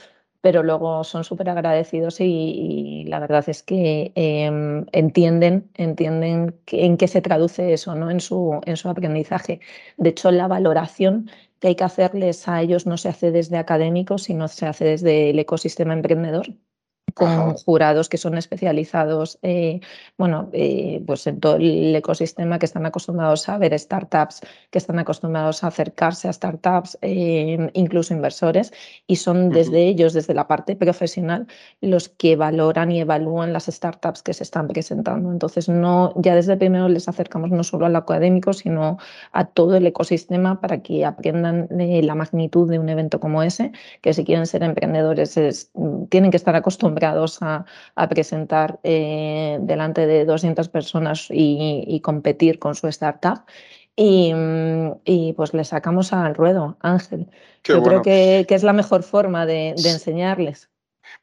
[0.47, 7.09] pero luego son súper agradecidos y, la verdad es que em, entienden, entienden en qué
[7.09, 8.09] se traduce eso ¿no?
[8.09, 9.59] en, su, en su aprendizaje.
[9.97, 11.29] De hecho, la valoración
[11.59, 15.31] que hay que hacerles a ellos no se hace desde académicos, sino se hace desde
[15.31, 16.47] el ecosistema emprendedor
[17.13, 19.79] con jurados que son especializados eh,
[20.17, 24.41] bueno, eh, pues en todo el ecosistema que están acostumbrados a ver startups,
[24.71, 28.73] que están acostumbrados a acercarse a startups, eh, incluso inversores,
[29.07, 31.47] y son desde ellos, desde la parte profesional,
[31.81, 35.31] los que valoran y evalúan las startups que se están presentando.
[35.31, 38.97] Entonces, no, ya desde primero les acercamos no solo al académico, sino
[39.31, 44.13] a todo el ecosistema para que aprendan la magnitud de un evento como ese, que
[44.13, 45.37] si quieren ser emprendedores
[46.09, 46.96] tienen que estar acostumbrados
[47.41, 47.65] a,
[48.09, 53.43] presentar eh, delante de 200 personas y, competir con su startup.
[53.95, 57.27] Y, pues le sacamos al ruedo, Ángel.
[57.63, 60.69] Yo creo que, es la mejor forma de enseñarles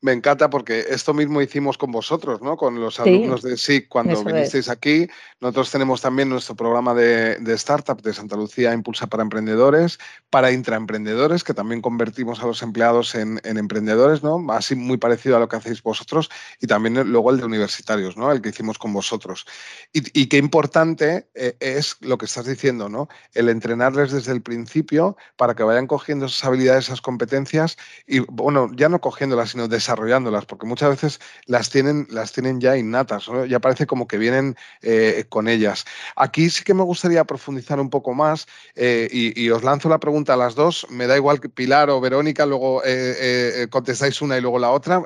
[0.00, 2.56] me encanta porque esto mismo hicimos con vosotros, ¿no?
[2.56, 5.06] Con los alumnos de SIC cuando vinisteis aquí.
[5.40, 9.98] Nosotros tenemos también nuestro programa de, startup de Santa Lucía Impulsa para Emprendedores,
[10.30, 14.44] para intraemprendedores, que también convertimos a los empleados en, emprendedores, ¿no?
[14.52, 16.30] Así muy parecido a lo que hacéis vosotros.
[16.60, 18.30] Y también luego el de universitarios, ¿no?
[18.30, 19.46] El que hicimos con vosotros.
[19.92, 23.08] Y, qué importante eh, es lo que estás diciendo, ¿no?
[23.32, 27.76] El entrenarles desde el principio para que vayan cogiendo esas habilidades, esas competencias
[28.06, 32.58] y, bueno, ya no cogiéndolas, sino desarrollándolas desarrollándolas, porque muchas veces las tienen, las tienen
[32.60, 35.84] ya innatas, ya parece como que vienen eh, con ellas.
[36.16, 40.34] Aquí sí que me gustaría profundizar un poco más eh, y, os lanzo la pregunta
[40.34, 44.40] a las dos, me da igual que Pilar o Verónica, luego eh, contestáis una y
[44.40, 45.02] luego la otra,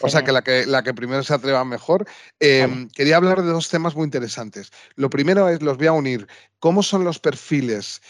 [0.00, 2.06] o sea que la, que la que primero se atreva mejor.
[2.40, 4.72] Em, quería hablar de dos temas muy interesantes.
[4.96, 6.26] Lo primero es, los voy a unir,
[6.58, 8.02] ¿cómo son los perfiles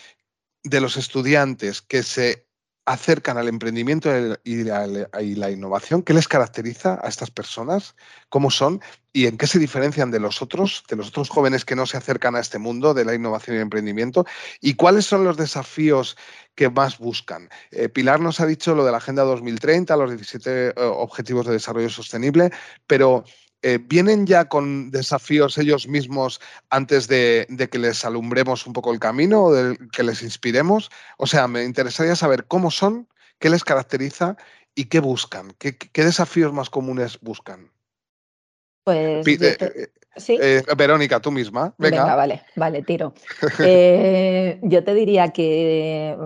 [0.64, 2.47] de los estudiantes que se
[2.88, 4.11] acercan al emprendimiento
[4.44, 6.03] y la, innovación?
[6.03, 7.94] ¿Qué les caracteriza a estas personas?
[8.31, 8.81] ¿Cómo son?
[9.12, 11.98] ¿Y en qué se diferencian de los otros, de los otros jóvenes que no se
[11.98, 14.24] acercan a este mundo de la innovación y el emprendimiento?
[14.62, 16.16] ¿Y cuáles son los desafíos
[16.55, 17.51] que más buscan?
[17.70, 21.53] Eh, Pilar nos ha dicho lo de la Agenda 2030, los 17 eh, Objetivos de
[21.53, 22.51] Desarrollo Sostenible,
[22.87, 23.24] pero
[23.62, 26.40] eh, ¿vienen ya con desafíos ellos mismos
[26.70, 30.90] antes de, que les alumbremos un poco el camino o de que les inspiremos?
[31.16, 33.08] O sea, me interesaría saber cómo son,
[33.40, 34.36] qué les caracteriza
[34.74, 37.70] y qué buscan, qué, desafíos más comunes buscan.
[38.84, 39.26] Pues.
[39.26, 39.90] Eh,
[40.28, 41.74] eh, Verónica, tú misma.
[41.78, 42.14] Venga.
[42.14, 43.12] vale, vale, tiro.
[43.58, 46.16] yo te diría que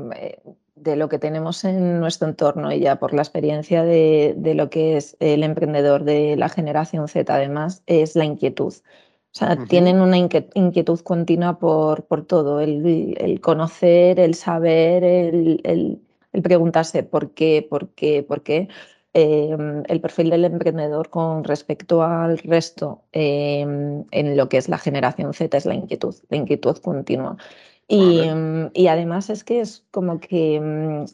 [0.82, 4.96] de lo que tenemos en nuestro entorno y ya por la experiencia de, lo que
[4.96, 8.74] es el emprendedor de la generación Z, además, es la inquietud.
[8.74, 16.02] O sea, tienen una inquietud continua por, por todo, el, conocer, el saber, el,
[16.42, 18.68] preguntarse por qué, por qué, por qué.
[19.14, 24.78] Em, el perfil del emprendedor con respecto al resto em, en lo que es la
[24.78, 27.36] generación Z es la inquietud, la inquietud continua.
[27.92, 31.04] Y, mm, y, además es que es como que mm,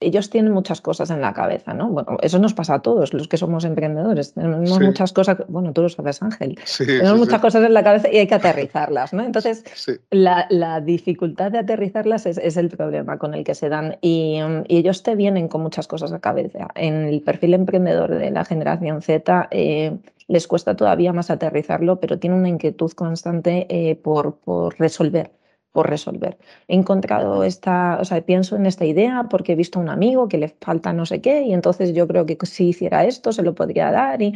[0.00, 1.88] ellos tienen muchas cosas en la cabeza, ¿no?
[1.88, 4.32] Bueno, eso nos pasa a todos los que somos emprendedores.
[4.32, 6.58] Tenemos muchas cosas, bueno, tú lo sabes, Ángel.
[6.78, 9.24] tenemos muchas cosas en la cabeza y hay que aterrizarlas, ¿no?
[9.24, 9.64] Entonces,
[10.10, 15.16] la, dificultad de aterrizarlas es, el problema con el que se dan y, ellos te
[15.16, 16.68] vienen con muchas cosas a la cabeza.
[16.74, 22.18] En el perfil emprendedor de la generación Z eh, les cuesta todavía más aterrizarlo, pero
[22.18, 25.37] tiene una inquietud constante eh, por, por resolver
[25.78, 26.36] por resolver.
[26.66, 30.26] He encontrado esta, o sea, pienso en esta idea porque he visto a un amigo
[30.26, 33.44] que le falta no sé qué y entonces yo creo que si hiciera esto se
[33.44, 34.34] lo podría dar y,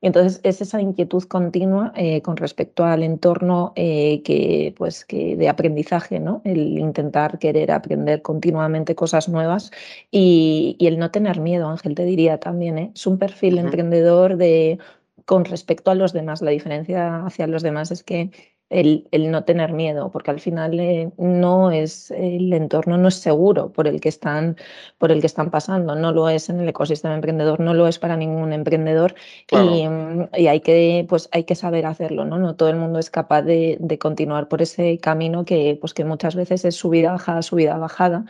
[0.00, 5.48] entonces es esa inquietud continua eh, con respecto al entorno eh, que, pues, que de
[5.48, 6.42] aprendizaje, ¿no?
[6.44, 9.70] El intentar querer aprender continuamente cosas nuevas
[10.10, 12.90] y, el no tener miedo, Ángel, te diría también, ¿eh?
[12.96, 14.78] es un perfil emprendedor de
[15.24, 16.42] con respecto a los demás.
[16.42, 18.32] La diferencia hacia los demás es que
[18.70, 23.72] el, no tener miedo, porque al final eh, no es el entorno no es seguro
[23.72, 24.56] por el que están
[24.98, 27.98] por el que están pasando, no lo es en el ecosistema emprendedor, no lo es
[27.98, 29.14] para ningún emprendedor
[29.50, 32.38] y, hay que pues hay que saber hacerlo, ¿no?
[32.38, 36.34] No todo el mundo es capaz de, continuar por ese camino que pues que muchas
[36.36, 38.24] veces es subida bajada, subida bajada.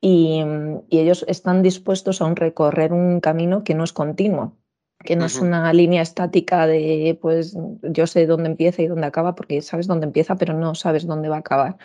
[0.00, 0.42] Y,
[0.90, 4.56] y ellos están dispuestos a un recorrer un camino que no es continuo,
[5.04, 9.34] que no es una línea estática de, pues yo sé dónde empieza y dónde acaba,
[9.34, 11.76] porque sabes dónde empieza, pero no sabes dónde va a acabar.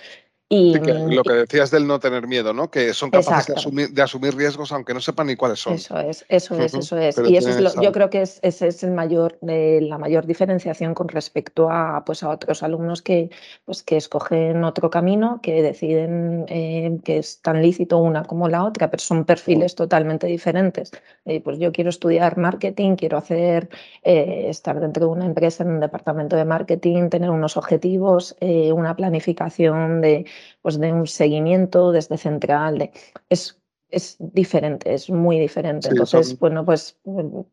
[0.53, 2.69] Y, mm, lo que decías del no tener miedo, ¿no?
[2.69, 3.55] Que son capaces
[3.93, 5.75] de asumir, riesgos aunque no sepan ni cuáles son.
[5.75, 7.17] Eso es, eso es, eso es.
[7.25, 10.93] y eso es yo creo que es, ese es el mayor, eh, la mayor diferenciación
[10.93, 13.29] con respecto a, pues, a otros alumnos que,
[13.63, 18.65] pues, que escogen otro camino, que deciden eh, que es tan lícito una como la
[18.65, 20.91] otra, pero son perfiles totalmente diferentes.
[21.23, 23.69] Eh, pues yo quiero estudiar marketing, quiero hacer,
[24.03, 30.01] estar dentro de una empresa en un departamento de marketing, tener unos objetivos, una planificación
[30.01, 30.25] de
[30.61, 32.91] pues de un seguimiento desde central, de,
[33.29, 35.89] es, es diferente, es muy diferente.
[35.89, 36.97] Entonces, bueno, pues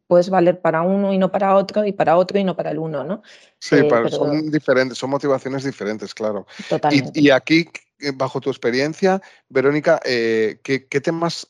[0.06, 2.78] puedes valer para uno y no para otro, y para otro y no para el
[2.78, 3.22] uno, ¿no?
[3.58, 6.46] Sí, eh, son diferentes, son motivaciones diferentes, claro.
[6.68, 7.20] Totalmente.
[7.20, 11.46] Y, aquí, eh, bajo tu experiencia, Verónica, eh, ¿qué, temas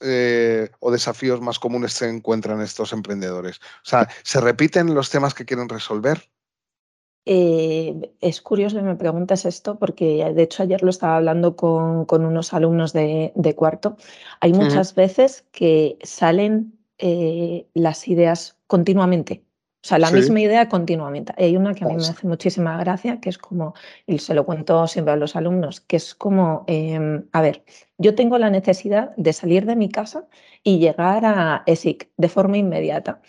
[0.81, 3.59] o desafíos más comunes se encuentran estos emprendedores?
[3.85, 6.29] O sea, ¿se repiten los temas que quieren resolver?
[7.31, 12.07] Eh, es curioso que me preguntes esto porque de hecho ayer lo estaba hablando con,
[12.11, 13.99] unos alumnos de, cuarto.
[14.41, 19.45] Hay muchas veces que salen eh, las ideas continuamente.
[19.85, 21.35] O sea, la misma idea continuamente.
[21.37, 23.75] Hay una que a mí me hace muchísima gracia, que es como,
[24.07, 27.63] y se lo cuento siempre a los alumnos, que es como, em, a ver,
[27.99, 30.27] yo tengo la necesidad de salir de mi casa
[30.63, 33.21] y llegar a ESIC de forma inmediata.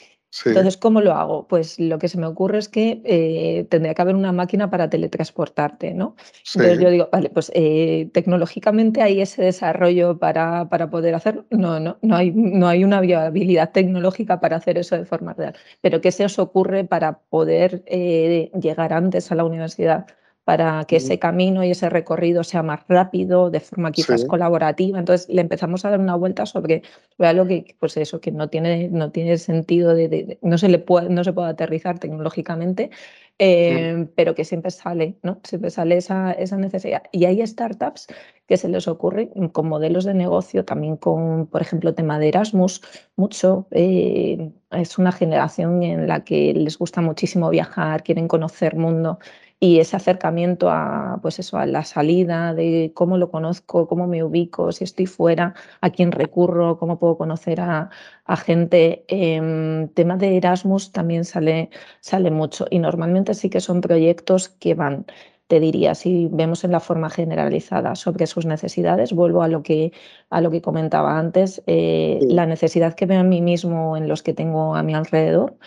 [0.45, 1.47] Entonces, ¿cómo lo hago?
[1.47, 4.89] Pues lo que se me ocurre es que eh, tendría que haber una máquina para
[4.89, 6.15] teletransportarte, ¿no?
[6.53, 11.45] Entonces yo digo, vale, pues eh, tecnológicamente hay ese desarrollo para, para poder hacerlo.
[11.49, 15.55] No, no, no hay, no hay una viabilidad tecnológica para hacer eso de forma real.
[15.81, 20.05] Pero ¿qué se os ocurre para poder eh, llegar antes a la universidad?
[20.43, 24.97] Para que ese camino y ese recorrido sea más rápido, de forma quizás colaborativa.
[24.97, 26.81] Entonces le empezamos a dar una vuelta sobre,
[27.19, 31.09] algo que, pues eso, que no tiene, no tiene sentido, de, no, se le puede,
[31.09, 32.89] no se puede aterrizar tecnológicamente,
[33.37, 35.39] eh, pero que siempre sale, ¿no?
[35.43, 37.03] Siempre sale esa, esa necesidad.
[37.11, 38.07] Y hay startups
[38.47, 42.81] que se les ocurre con modelos de negocio, también con, por ejemplo, tema de Erasmus,
[43.15, 43.67] mucho.
[43.69, 49.19] Eh, es una generación en la que les gusta muchísimo viajar, quieren conocer mundo
[49.59, 54.23] y ese acercamiento a, pues eso, a la salida, de cómo lo conozco, cómo me
[54.23, 57.89] ubico, si estoy fuera, a quién recurro, cómo puedo conocer a,
[58.37, 59.05] gente.
[59.07, 61.69] Eh, tema de Erasmus también sale,
[61.99, 65.05] sale mucho y normalmente sí que son proyectos que van
[65.47, 69.91] te diría, si vemos en la forma generalizada sobre sus necesidades, vuelvo a lo que,
[70.29, 74.21] a lo que comentaba antes, eh, la necesidad que veo en mí mismo, en los
[74.21, 75.57] que tengo a mi alrededor,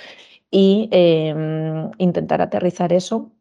[0.52, 3.33] y em, intentar aterrizar eso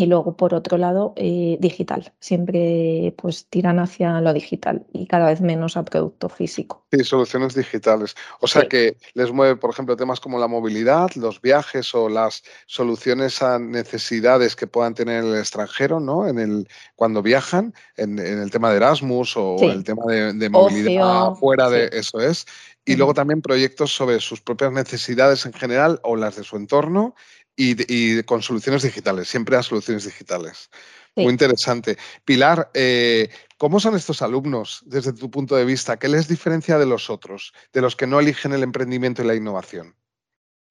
[0.00, 2.10] y luego, por otro lado, eh, digital.
[2.20, 6.86] Siempre pues tiran hacia lo digital y cada vez menos a producto físico.
[6.90, 8.14] Sí, soluciones digitales.
[8.40, 12.42] O sea que les mueve, por ejemplo, temas como la movilidad, los viajes o las
[12.64, 16.26] soluciones a necesidades que puedan tener en el extranjero, ¿no?
[16.26, 21.68] En el, cuando viajan, en, el tema de Erasmus o el tema de, movilidad fuera
[21.68, 22.46] de eso es.
[22.86, 27.14] Y luego también proyectos sobre sus propias necesidades en general o las de su entorno
[27.56, 30.70] y, con soluciones digitales, siempre a soluciones digitales.
[31.16, 31.98] Muy interesante.
[32.24, 33.28] Pilar, eh,
[33.58, 35.98] ¿cómo son estos alumnos desde tu punto de vista?
[35.98, 39.34] ¿Qué les diferencia de los otros, de los que no eligen el emprendimiento y la
[39.34, 39.94] innovación?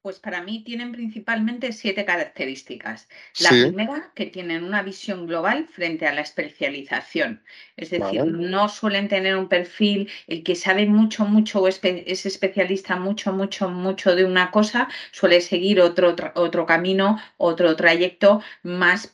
[0.01, 3.09] Pues para mí tienen principalmente siete características.
[3.39, 7.43] La primera, que tienen una visión global frente a la especialización.
[7.75, 12.95] Es decir, no suelen tener un perfil, el que sabe mucho, mucho o es especialista
[12.95, 19.13] mucho, mucho, mucho de una cosa, suele seguir otro, otro camino, otro trayecto más,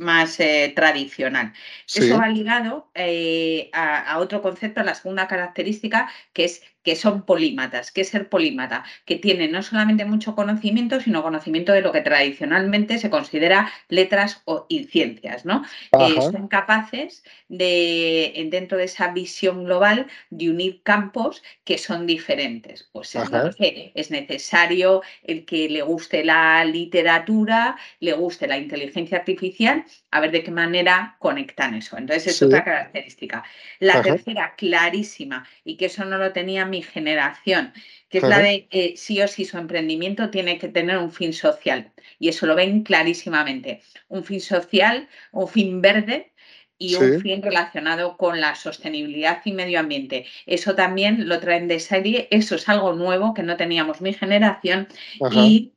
[0.00, 1.52] más eh, tradicional.
[1.86, 7.22] Eso va ligado eh, a, a otro concepto, la segunda característica, que es que son
[7.22, 7.90] polímatas.
[7.90, 8.84] ¿Qué es ser polímata?
[9.04, 14.42] Que tienen no solamente mucho conocimiento, sino conocimiento de lo que tradicionalmente se considera letras
[14.44, 15.64] o, y ciencias, ¿no?
[15.98, 22.88] Eh, son capaces de, dentro de esa visión global, de unir campos que son diferentes.
[22.92, 30.20] Pues es necesario el que le guste la literatura, le guste la inteligencia artificial, a
[30.20, 31.96] ver de qué manera conectan eso.
[31.96, 33.42] Entonces, es otra característica.
[33.80, 37.72] La tercera, clarísima, y que eso no lo tenía mi generación,
[38.08, 41.32] que es la de eh, sí o sí su emprendimiento tiene que tener un fin
[41.32, 41.92] social.
[42.18, 43.82] Y eso lo ven clarísimamente.
[44.08, 46.32] Un fin social, un fin verde
[46.78, 50.26] y un fin relacionado con la sostenibilidad y medio ambiente.
[50.46, 54.88] Eso también lo traen de serie, eso es algo nuevo que no teníamos mi generación
[55.32, 55.74] y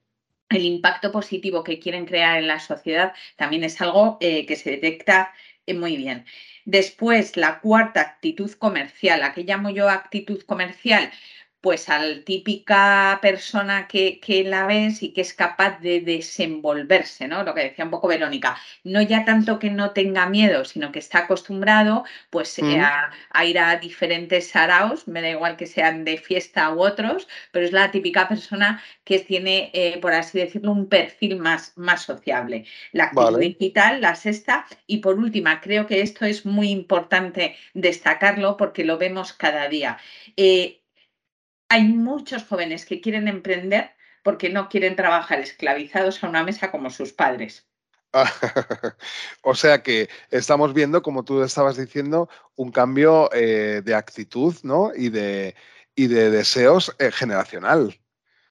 [0.49, 4.71] el impacto positivo que quieren crear en la sociedad también es algo eh, que se
[4.71, 5.33] detecta
[5.73, 6.25] muy bien.
[6.65, 9.23] Después, la cuarta actitud comercial.
[9.23, 11.11] ¿A qué llamo yo actitud comercial?
[11.61, 17.43] Pues a la típica persona que, la ves y que es capaz de desenvolverse, ¿no?
[17.43, 20.99] Lo que decía un poco Verónica, no ya tanto que no tenga miedo, sino que
[20.99, 26.17] está acostumbrado pues eh, a, ir a diferentes saraos, me da igual que sean de
[26.17, 30.87] fiesta u otros, pero es la típica persona que tiene, eh, por así decirlo, un
[30.87, 32.65] perfil más, más sociable.
[32.91, 38.57] La actitud digital, la sexta, y por última, creo que esto es muy importante destacarlo
[38.57, 39.97] porque lo vemos cada día.
[40.35, 40.81] Eh,
[41.69, 43.91] hay muchos jóvenes que quieren emprender
[44.23, 47.67] porque no quieren trabajar esclavizados a una mesa como sus padres.
[49.41, 54.91] o sea que estamos viendo, como tú estabas diciendo, un cambio eh, de actitud ¿no?
[54.95, 55.55] y, de,
[55.95, 57.99] y de deseos eh, generacional.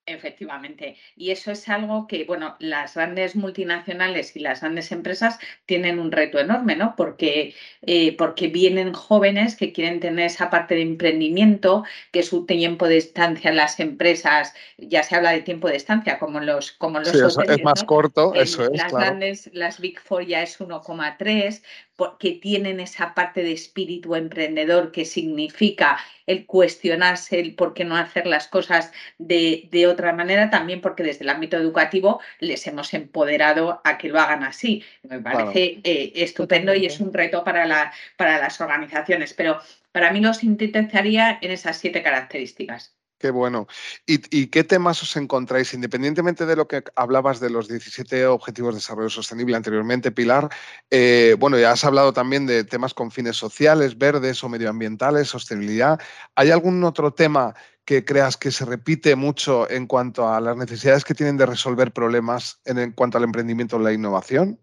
[0.09, 0.97] Efectivamente.
[1.17, 6.13] Y eso es algo que, bueno, las grandes multinacionales y las grandes empresas tienen un
[6.13, 6.95] reto enorme, ¿no?
[6.97, 11.83] Porque, eh, porque vienen jóvenes que quieren tener esa parte de emprendimiento,
[12.13, 16.21] que su tiempo de estancia en las empresas, ya se habla de tiempo de estancia,
[16.21, 18.79] como los, como los sí, es más corto, eso es.
[18.79, 21.63] Las grandes, las Big Four ya es 1,3,
[21.97, 27.97] porque tienen esa parte de espíritu emprendedor que significa el cuestionarse el por qué no
[27.97, 33.81] hacer las cosas de, otra manera, también porque desde el ámbito educativo les hemos empoderado
[33.85, 34.85] a que lo hagan así.
[35.03, 39.61] Me parece eh, estupendo y es un reto para, la, para las organizaciones, pero
[39.93, 42.97] para mí lo sintetizaría en esas siete características.
[43.19, 43.67] Qué bueno.
[44.05, 45.73] ¿Y, qué temas os encontráis?
[45.73, 50.51] Independientemente de lo que hablabas de los 17 Objetivos de Desarrollo Sostenible anteriormente, Pilar,
[50.91, 55.99] eh, bueno, ya has hablado también de temas con fines sociales, verdes o medioambientales, sostenibilidad.
[56.35, 57.55] ¿Hay algún otro tema
[57.87, 61.93] que creas que se repite mucho en cuanto a las necesidades que tienen de resolver
[61.93, 64.61] problemas en, cuanto al emprendimiento o la innovación?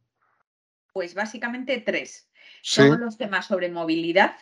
[0.91, 2.29] Pues básicamente tres.
[2.75, 4.35] Todos los temas sobre movilidad,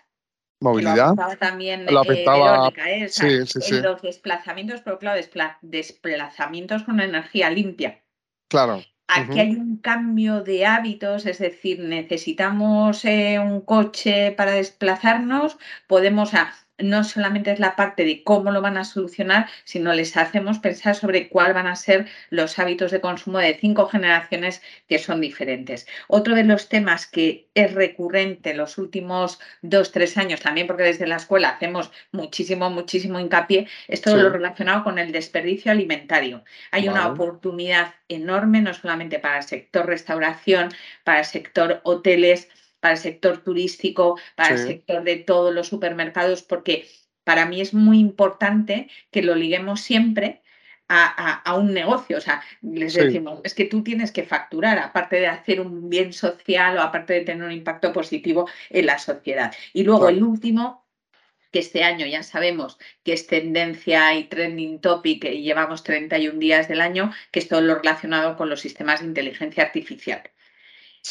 [0.62, 1.16] movilidad.
[1.18, 3.10] Lo también lo eh, Verónica, ¿eh?
[3.10, 3.82] sí, sí, sí.
[3.82, 5.20] los desplazamientos, pero claro,
[5.62, 8.02] desplazamientos con energía limpia.
[8.48, 8.82] Claro.
[9.08, 15.58] Aquí hay un cambio de hábitos, es decir, necesitamos eh, un coche para desplazarnos,
[15.88, 16.32] podemos,
[16.84, 20.96] no solamente es la parte de cómo lo van a solucionar, sino les hacemos pensar
[20.96, 25.88] sobre cuál van a ser los hábitos de consumo de cinco generaciones que son diferentes.
[26.08, 30.84] Otro de los temas que es recurrente en los últimos dos, tres años, también porque
[30.84, 36.44] desde la escuela hacemos muchísimo, muchísimo hincapié, es todo lo relacionado con el desperdicio alimentario.
[36.72, 40.70] Hay una oportunidad enorme, no solamente para el sector restauración,
[41.04, 42.50] para el sector hoteles,
[42.82, 46.88] para el sector turístico, para el sector de todos los supermercados, porque
[47.24, 50.42] para mí es muy importante que lo liguemos siempre
[50.94, 52.18] a, un negocio.
[52.18, 56.12] O sea, les decimos, es que tú tienes que facturar, aparte de hacer un bien
[56.12, 59.54] social o aparte de tener un impacto positivo en la sociedad.
[59.74, 60.86] Y luego el último,
[61.52, 66.68] que este año ya sabemos que es tendencia y trending topic y llevamos 31 días
[66.68, 70.24] del año, que es todo lo relacionado con los sistemas de inteligencia artificial.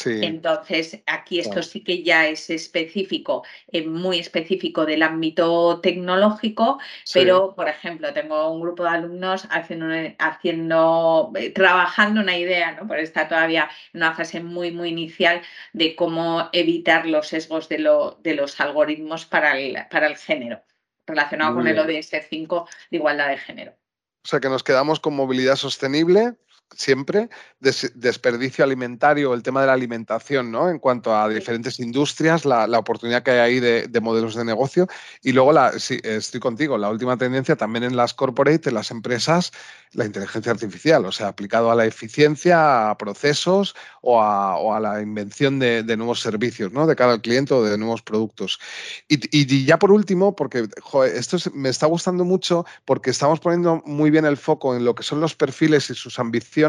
[0.05, 6.79] Entonces, aquí esto sí que ya es específico, eh, muy específico del ámbito tecnológico,
[7.13, 9.87] pero, por ejemplo, tengo un grupo de alumnos haciendo,
[10.17, 12.87] haciendo eh, trabajando una idea, ¿no?
[12.87, 15.41] Porque está todavía en una fase muy, muy inicial
[15.73, 20.63] de cómo evitar los sesgos de, lo, de los algoritmos para el, para el género,
[21.05, 23.73] relacionado con el ODS 5 de igualdad de género.
[24.23, 26.35] O sea que nos quedamos con movilidad sostenible,
[26.75, 30.69] siempre, desperdicio alimentario, el tema de la alimentación, ¿no?
[30.69, 34.87] En cuanto a diferentes industrias, la, oportunidad que hay ahí de, modelos de negocio.
[35.21, 38.91] Y luego, la, sí, estoy contigo, la última tendencia también en las corporate, en las
[38.91, 39.51] empresas,
[39.93, 45.59] la inteligencia artificial, o sea, aplicado a la eficiencia, a procesos o a, la invención
[45.59, 46.87] de, nuevos servicios, ¿no?
[46.87, 48.59] De cada cliente o de nuevos productos.
[49.07, 50.67] Y, ya por último, porque
[51.13, 55.03] esto me está gustando mucho porque estamos poniendo muy bien el foco en lo que
[55.03, 56.60] son los perfiles y sus ambiciones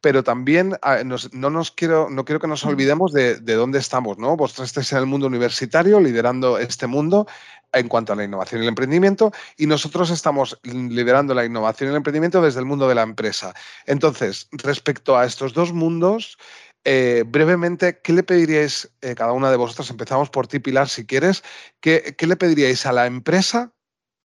[0.00, 4.36] pero también ah, no, nos quiero, no quiero que nos olvidemos de, dónde estamos, ¿no?
[4.36, 7.26] Vosotros estáis en el mundo universitario liderando este mundo
[7.72, 11.90] en cuanto a la innovación y el emprendimiento y nosotros estamos liderando la innovación y
[11.90, 13.54] el emprendimiento desde el mundo de la empresa.
[13.86, 16.36] Entonces, respecto a estos dos mundos,
[16.84, 19.90] eh, brevemente, ¿qué le pediríais eh, cada una de vosotras?
[19.90, 21.42] Empezamos por ti, Pilar, si quieres.
[21.80, 23.74] ¿Qué, ¿Qué, le pediríais a la empresa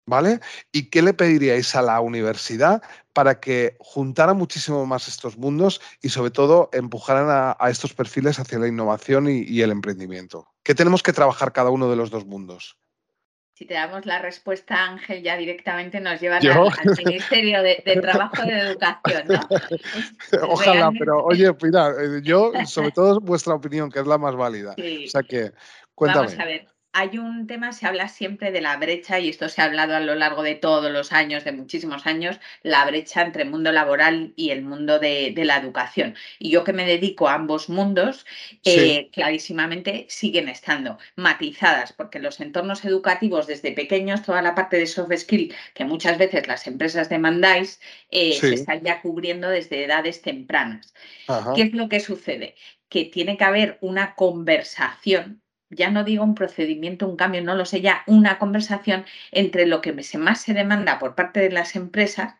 [0.05, 0.39] ¿vale?
[0.71, 2.81] ¿Y qué le pediríais a la universidad
[3.13, 8.59] para que juntara muchísimo más estos mundos y sobre todo empujaran a, estos perfiles hacia
[8.59, 10.47] la innovación y, el emprendimiento?
[10.63, 12.77] ¿Qué tenemos que trabajar cada uno de los dos mundos?
[13.55, 16.71] Si te damos la respuesta, Ángel, ya directamente nos llevan al,
[17.05, 20.49] Ministerio de, Trabajo y de Educación, ¿no?
[20.49, 24.71] Ojalá, pero oye, mira, eh, yo, sobre todo vuestra opinión, que es la más válida.
[24.71, 25.51] O sea que,
[25.93, 26.25] cuéntame.
[26.25, 29.61] Vamos a ver hay un tema, se habla siempre de la brecha, y esto se
[29.61, 33.43] ha hablado a lo largo de todos los años, de muchísimos años, la brecha entre
[33.43, 36.15] el mundo laboral y el mundo de, la educación.
[36.37, 38.27] Y yo que me dedico a ambos mundos,
[38.63, 44.85] eh, clarísimamente siguen estando matizadas, porque los entornos educativos desde pequeños, toda la parte de
[44.85, 47.81] soft skill que muchas veces las empresas demandáis,
[48.11, 50.93] eh, se están ya cubriendo desde edades tempranas.
[51.55, 52.55] ¿Qué es lo que sucede?
[52.87, 55.42] Que tiene que haber una conversación
[55.75, 59.81] ya no digo un procedimiento, un cambio, no lo sé, ya una conversación entre lo
[59.81, 62.35] que más se demanda por parte de las empresas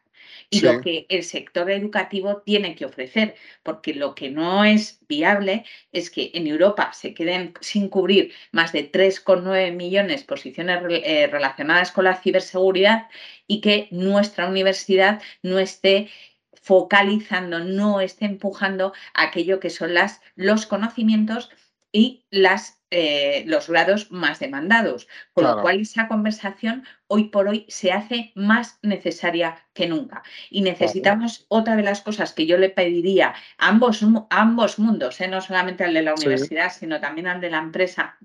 [0.50, 5.66] y lo que el sector educativo tiene que ofrecer, porque lo que no es viable
[5.92, 11.28] es que en Europa se queden sin cubrir más de 3,9 millones de posiciones eh,
[11.28, 13.08] relacionadas con la ciberseguridad
[13.48, 16.10] y que nuestra universidad no esté
[16.54, 21.50] focalizando, no esté empujando aquello que son las, los conocimientos
[21.94, 27.66] y las eh, los grados más demandados, con lo cual esa conversación hoy por hoy
[27.68, 30.22] se hace más necesaria que nunca.
[30.52, 35.28] Y necesitamos otra de las cosas que yo le pediría a ambos, ambos mundos, ¿eh?
[35.28, 38.20] no solamente al de la universidad, sino también al de la empresa,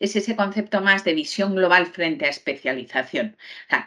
[0.00, 3.36] es ese concepto más de visión global frente a especialización.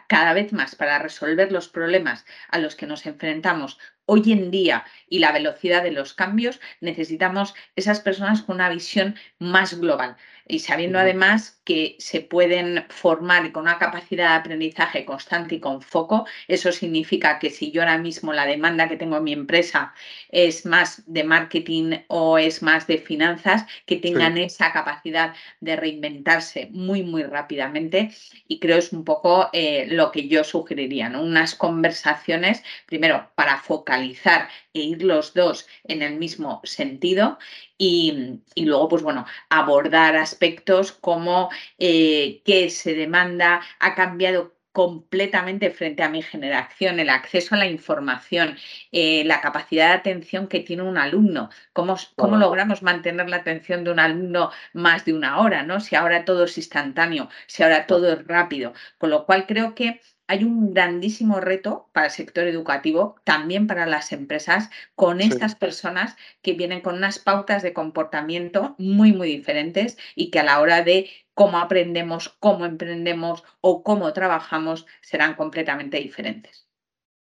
[0.08, 3.78] cada vez más para resolver los problemas a los que nos enfrentamos
[4.12, 9.16] hoy en día y la velocidad de los cambios, necesitamos esas personas con una visión
[9.38, 10.16] más global
[10.52, 15.80] y sabiendo además que se pueden formar con una capacidad de aprendizaje constante y con
[15.80, 19.94] foco, eso significa que si yo ahora mismo la demanda que tengo en mi empresa
[20.28, 26.68] es más de marketing o es más de finanzas, que tengan esa capacidad de reinventarse
[26.70, 28.10] muy, muy rápidamente.
[28.46, 31.22] Y creo es un poco eh, lo que yo sugeriría, ¿no?
[31.22, 37.38] Unas conversaciones, primero, para focalizar e ir los dos en el mismo sentido
[37.78, 46.02] y, luego, pues bueno, abordar aspectos como eh, qué se demanda, ha cambiado completamente frente
[46.02, 48.56] a mi generación, el acceso a la información,
[48.90, 53.84] eh, la capacidad de atención que tiene un alumno, cómo, cómo, logramos mantener la atención
[53.84, 55.80] de un alumno más de una hora, ¿no?
[55.80, 60.00] Si ahora todo es instantáneo, si ahora todo es rápido, con lo cual creo que
[60.26, 66.16] hay un grandísimo reto para el sector educativo, también para las empresas, con estas personas
[66.42, 70.82] que vienen con unas pautas de comportamiento muy, muy diferentes y que a la hora
[70.82, 76.66] de cómo aprendemos, cómo emprendemos o cómo trabajamos serán completamente diferentes.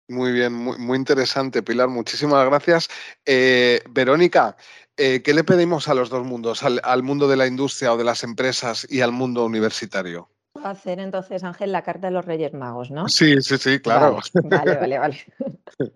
[0.09, 1.87] Muy bien, muy, interesante, Pilar.
[1.87, 2.89] Muchísimas gracias.
[3.25, 4.57] Eh, Verónica,
[4.97, 8.03] eh, ¿qué le pedimos a los dos mundos, al mundo de la industria o de
[8.03, 10.32] las empresas y al mundo universitario?
[10.69, 13.07] Hacer entonces, Ángel, la carta de los Reyes Magos, ¿no?
[13.07, 14.19] Sí, sí, sí, claro.
[14.43, 15.17] Vale, vale, vale.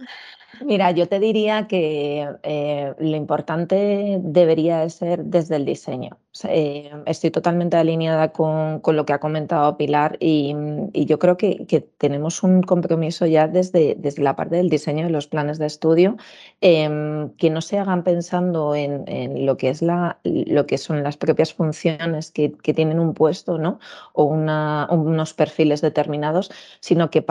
[0.66, 6.18] Mira, yo te diría que eh, lo importante debería ser desde el diseño.
[6.48, 10.56] Eh, estoy totalmente alineada con, lo que ha comentado Pilar y,
[10.94, 11.66] yo creo que,
[11.98, 16.18] tenemos un compromiso ya desde, desde, la parte del diseño de los planes de estudio,
[16.62, 21.18] em, que no se hagan pensando en, lo, que es la, lo que son las
[21.18, 23.80] propias funciones que, tienen un puesto ¿no?
[24.14, 27.22] o unos perfiles determinados, sino que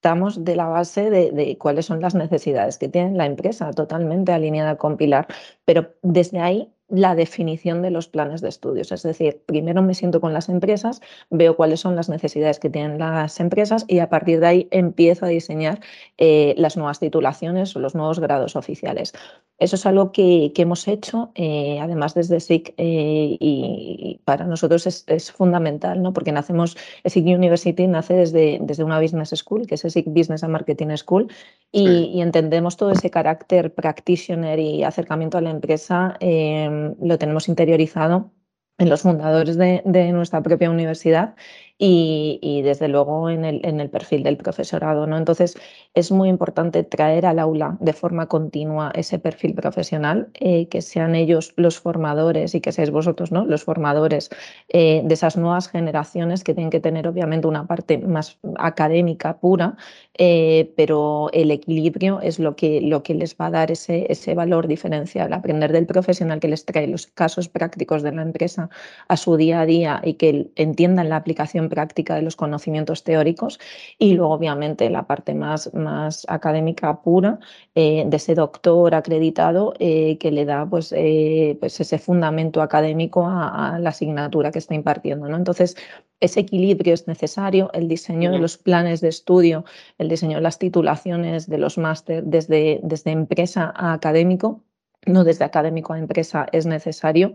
[0.00, 4.76] estamos de la base de, cuáles son las necesidades que tiene la empresa, totalmente alineada
[4.78, 5.26] con Pilar.
[5.66, 8.92] Pero desde ahí la definición de los planes de estudios.
[8.92, 12.98] Es decir, primero me siento con las empresas, veo cuáles son las necesidades que tienen
[12.98, 15.80] las empresas y a partir de ahí empiezo a diseñar
[16.16, 19.12] eh, las nuevas titulaciones o los nuevos grados oficiales.
[19.60, 25.32] Eso es algo que, hemos hecho, eh, además desde SIC, eh, y, para nosotros es,
[25.32, 26.14] fundamental, ¿no?
[26.14, 30.52] porque nacemos, SIC University nace desde, desde una Business School, que es SIC Business and
[30.52, 31.30] Marketing School,
[31.70, 38.30] y, entendemos todo ese carácter practitioner y acercamiento a la empresa, em, lo tenemos interiorizado
[38.78, 41.34] en los fundadores de, de nuestra propia universidad
[41.82, 45.06] y, desde luego en el, en el, perfil del profesorado.
[45.06, 45.16] ¿no?
[45.16, 45.56] Entonces,
[45.94, 51.14] es muy importante traer al aula de forma continua ese perfil profesional, eh, que sean
[51.14, 53.46] ellos los formadores y que seáis vosotros ¿no?
[53.46, 54.28] los formadores
[54.68, 59.76] eh, de esas nuevas generaciones que tienen que tener obviamente una parte más académica pura,
[60.22, 64.34] eh, pero el equilibrio es lo que, lo que les va a dar ese, ese
[64.34, 68.68] valor diferencial, aprender del profesional que les trae los casos prácticos de la empresa
[69.08, 73.58] a su día a día y que entiendan la aplicación práctica de los conocimientos teóricos
[73.98, 77.38] y luego obviamente la parte más, más académica pura
[77.74, 83.26] eh, de ese doctor acreditado eh, que le da pues, eh, pues ese fundamento académico
[83.26, 85.28] a, la asignatura que está impartiendo.
[85.30, 85.36] ¿no?
[85.38, 85.76] Entonces,
[86.20, 89.64] ese equilibrio es necesario, el diseño de los planes de estudio,
[89.96, 94.62] el diseño de las titulaciones, de los máster desde, desde empresa a académico
[95.06, 97.32] no desde académico a empresa es necesario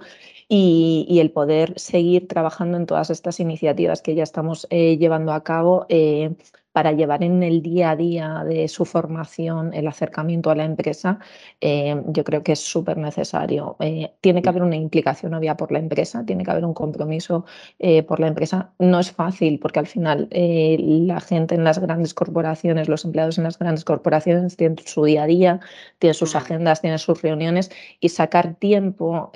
[0.48, 5.44] y, el poder seguir trabajando en todas estas iniciativas que ya estamos eh, llevando a
[5.44, 6.36] cabo eh,
[6.76, 11.20] para llevar en el día a día de su formación el acercamiento a la empresa,
[11.62, 13.78] eh, yo creo que es súper necesario.
[13.80, 17.46] Eh, tiene que haber una implicación obvia por la empresa, tiene que haber un compromiso
[17.80, 18.74] eh, por la empresa.
[18.78, 23.46] No es fácil porque al final la gente en las grandes corporaciones, los empleados en
[23.46, 25.62] las grandes corporaciones tienen su día a día,
[26.00, 27.72] tienen sus agendas, tienen sus reuniones
[28.02, 29.32] y sacar tiempo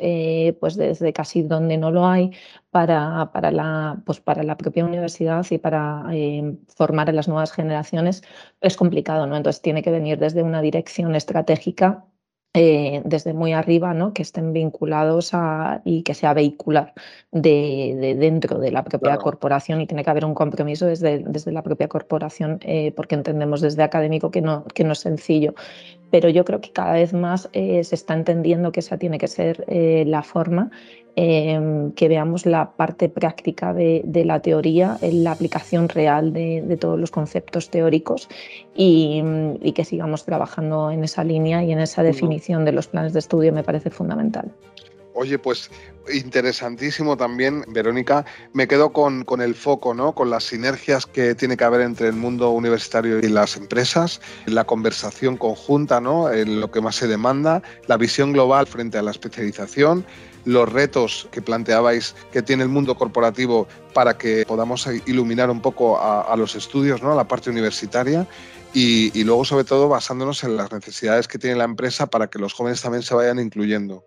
[0.59, 2.31] pues desde casi donde no lo hay
[2.71, 7.51] para, para, la, pues para la propia universidad y para eh, formar a las nuevas
[7.51, 8.23] generaciones
[8.61, 9.37] es complicado, ¿no?
[9.37, 12.05] Entonces tiene que venir desde una dirección estratégica
[12.55, 14.11] eh, desde muy arriba, ¿no?
[14.11, 16.95] que estén vinculados a, y que sea vehicular
[17.31, 21.61] de, dentro de la propia corporación y tiene que haber un compromiso desde, desde la
[21.61, 25.53] propia corporación eh, porque entendemos desde académico que no, que no es sencillo.
[26.11, 29.63] Pero yo creo que cada vez más se está entendiendo que esa tiene que ser
[29.67, 30.71] la forma
[31.21, 36.97] Em, que veamos la parte práctica de, la teoría, en la aplicación real de, todos
[36.97, 38.29] los conceptos teóricos
[38.73, 39.21] y,
[39.75, 43.51] que sigamos trabajando en esa línea y en esa definición de los planes de estudio
[43.51, 44.49] me parece fundamental.
[45.21, 45.69] Oye, pues
[46.09, 48.25] interesantísimo también, Verónica.
[48.53, 50.15] Me quedo con, el foco, ¿no?
[50.15, 54.63] Con las sinergias que tiene que haber entre el mundo universitario y las empresas, la
[54.63, 56.31] conversación conjunta, ¿no?
[56.31, 60.05] En lo que más se demanda, la visión global frente a la especialización,
[60.45, 65.99] los retos que planteabais que tiene el mundo corporativo para que podamos iluminar un poco
[65.99, 67.11] a, los estudios, ¿no?
[67.11, 68.25] a la parte universitaria.
[68.71, 72.53] Y, luego, sobre todo, basándonos en las necesidades que tiene la empresa para que los
[72.53, 74.05] jóvenes también se vayan incluyendo.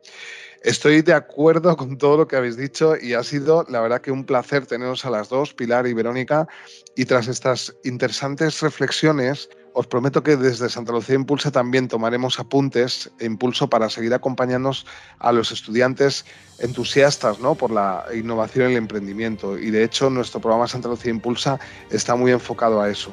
[0.65, 4.13] Estoy de acuerdo con todo lo que habéis dicho y ha sido, la verdad, que
[4.13, 6.47] un placer teneros a las dos, Pilar y Verónica.
[6.95, 13.11] Y tras estas interesantes reflexiones, os prometo que desde Santa Lucía Impulsa también tomaremos apuntes
[13.19, 14.87] e impulso para seguir acompañándonos
[15.19, 16.27] a los estudiantes
[16.59, 17.55] entusiastas ¿no?
[17.55, 19.59] por la innovación y el emprendimiento.
[19.59, 21.59] Y de hecho, nuestro programa Santa Lucía Impulsa
[21.91, 23.13] está muy enfocado a eso.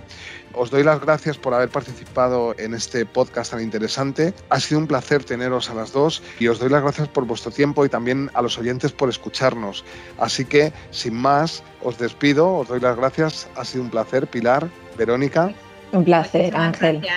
[0.61, 4.33] Os doy las gracias por haber participado en este podcast tan interesante.
[4.49, 7.49] Ha sido un placer teneros a las dos y os doy las gracias por vuestro
[7.49, 9.85] tiempo y también a los oyentes por escucharnos.
[10.17, 13.47] Así que, sin más, os despido, os doy las gracias.
[13.55, 15.53] Ha sido un placer, Pilar, Verónica.
[15.93, 17.07] Un placer, Ángel.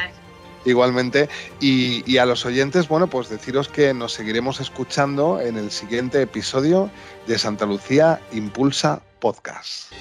[0.65, 1.29] Igualmente.
[1.59, 6.23] Y, y, a los oyentes, bueno, pues deciros que nos seguiremos escuchando en el siguiente
[6.23, 6.93] episodio
[7.27, 9.93] de Santa Lucía Impulsa Podcast.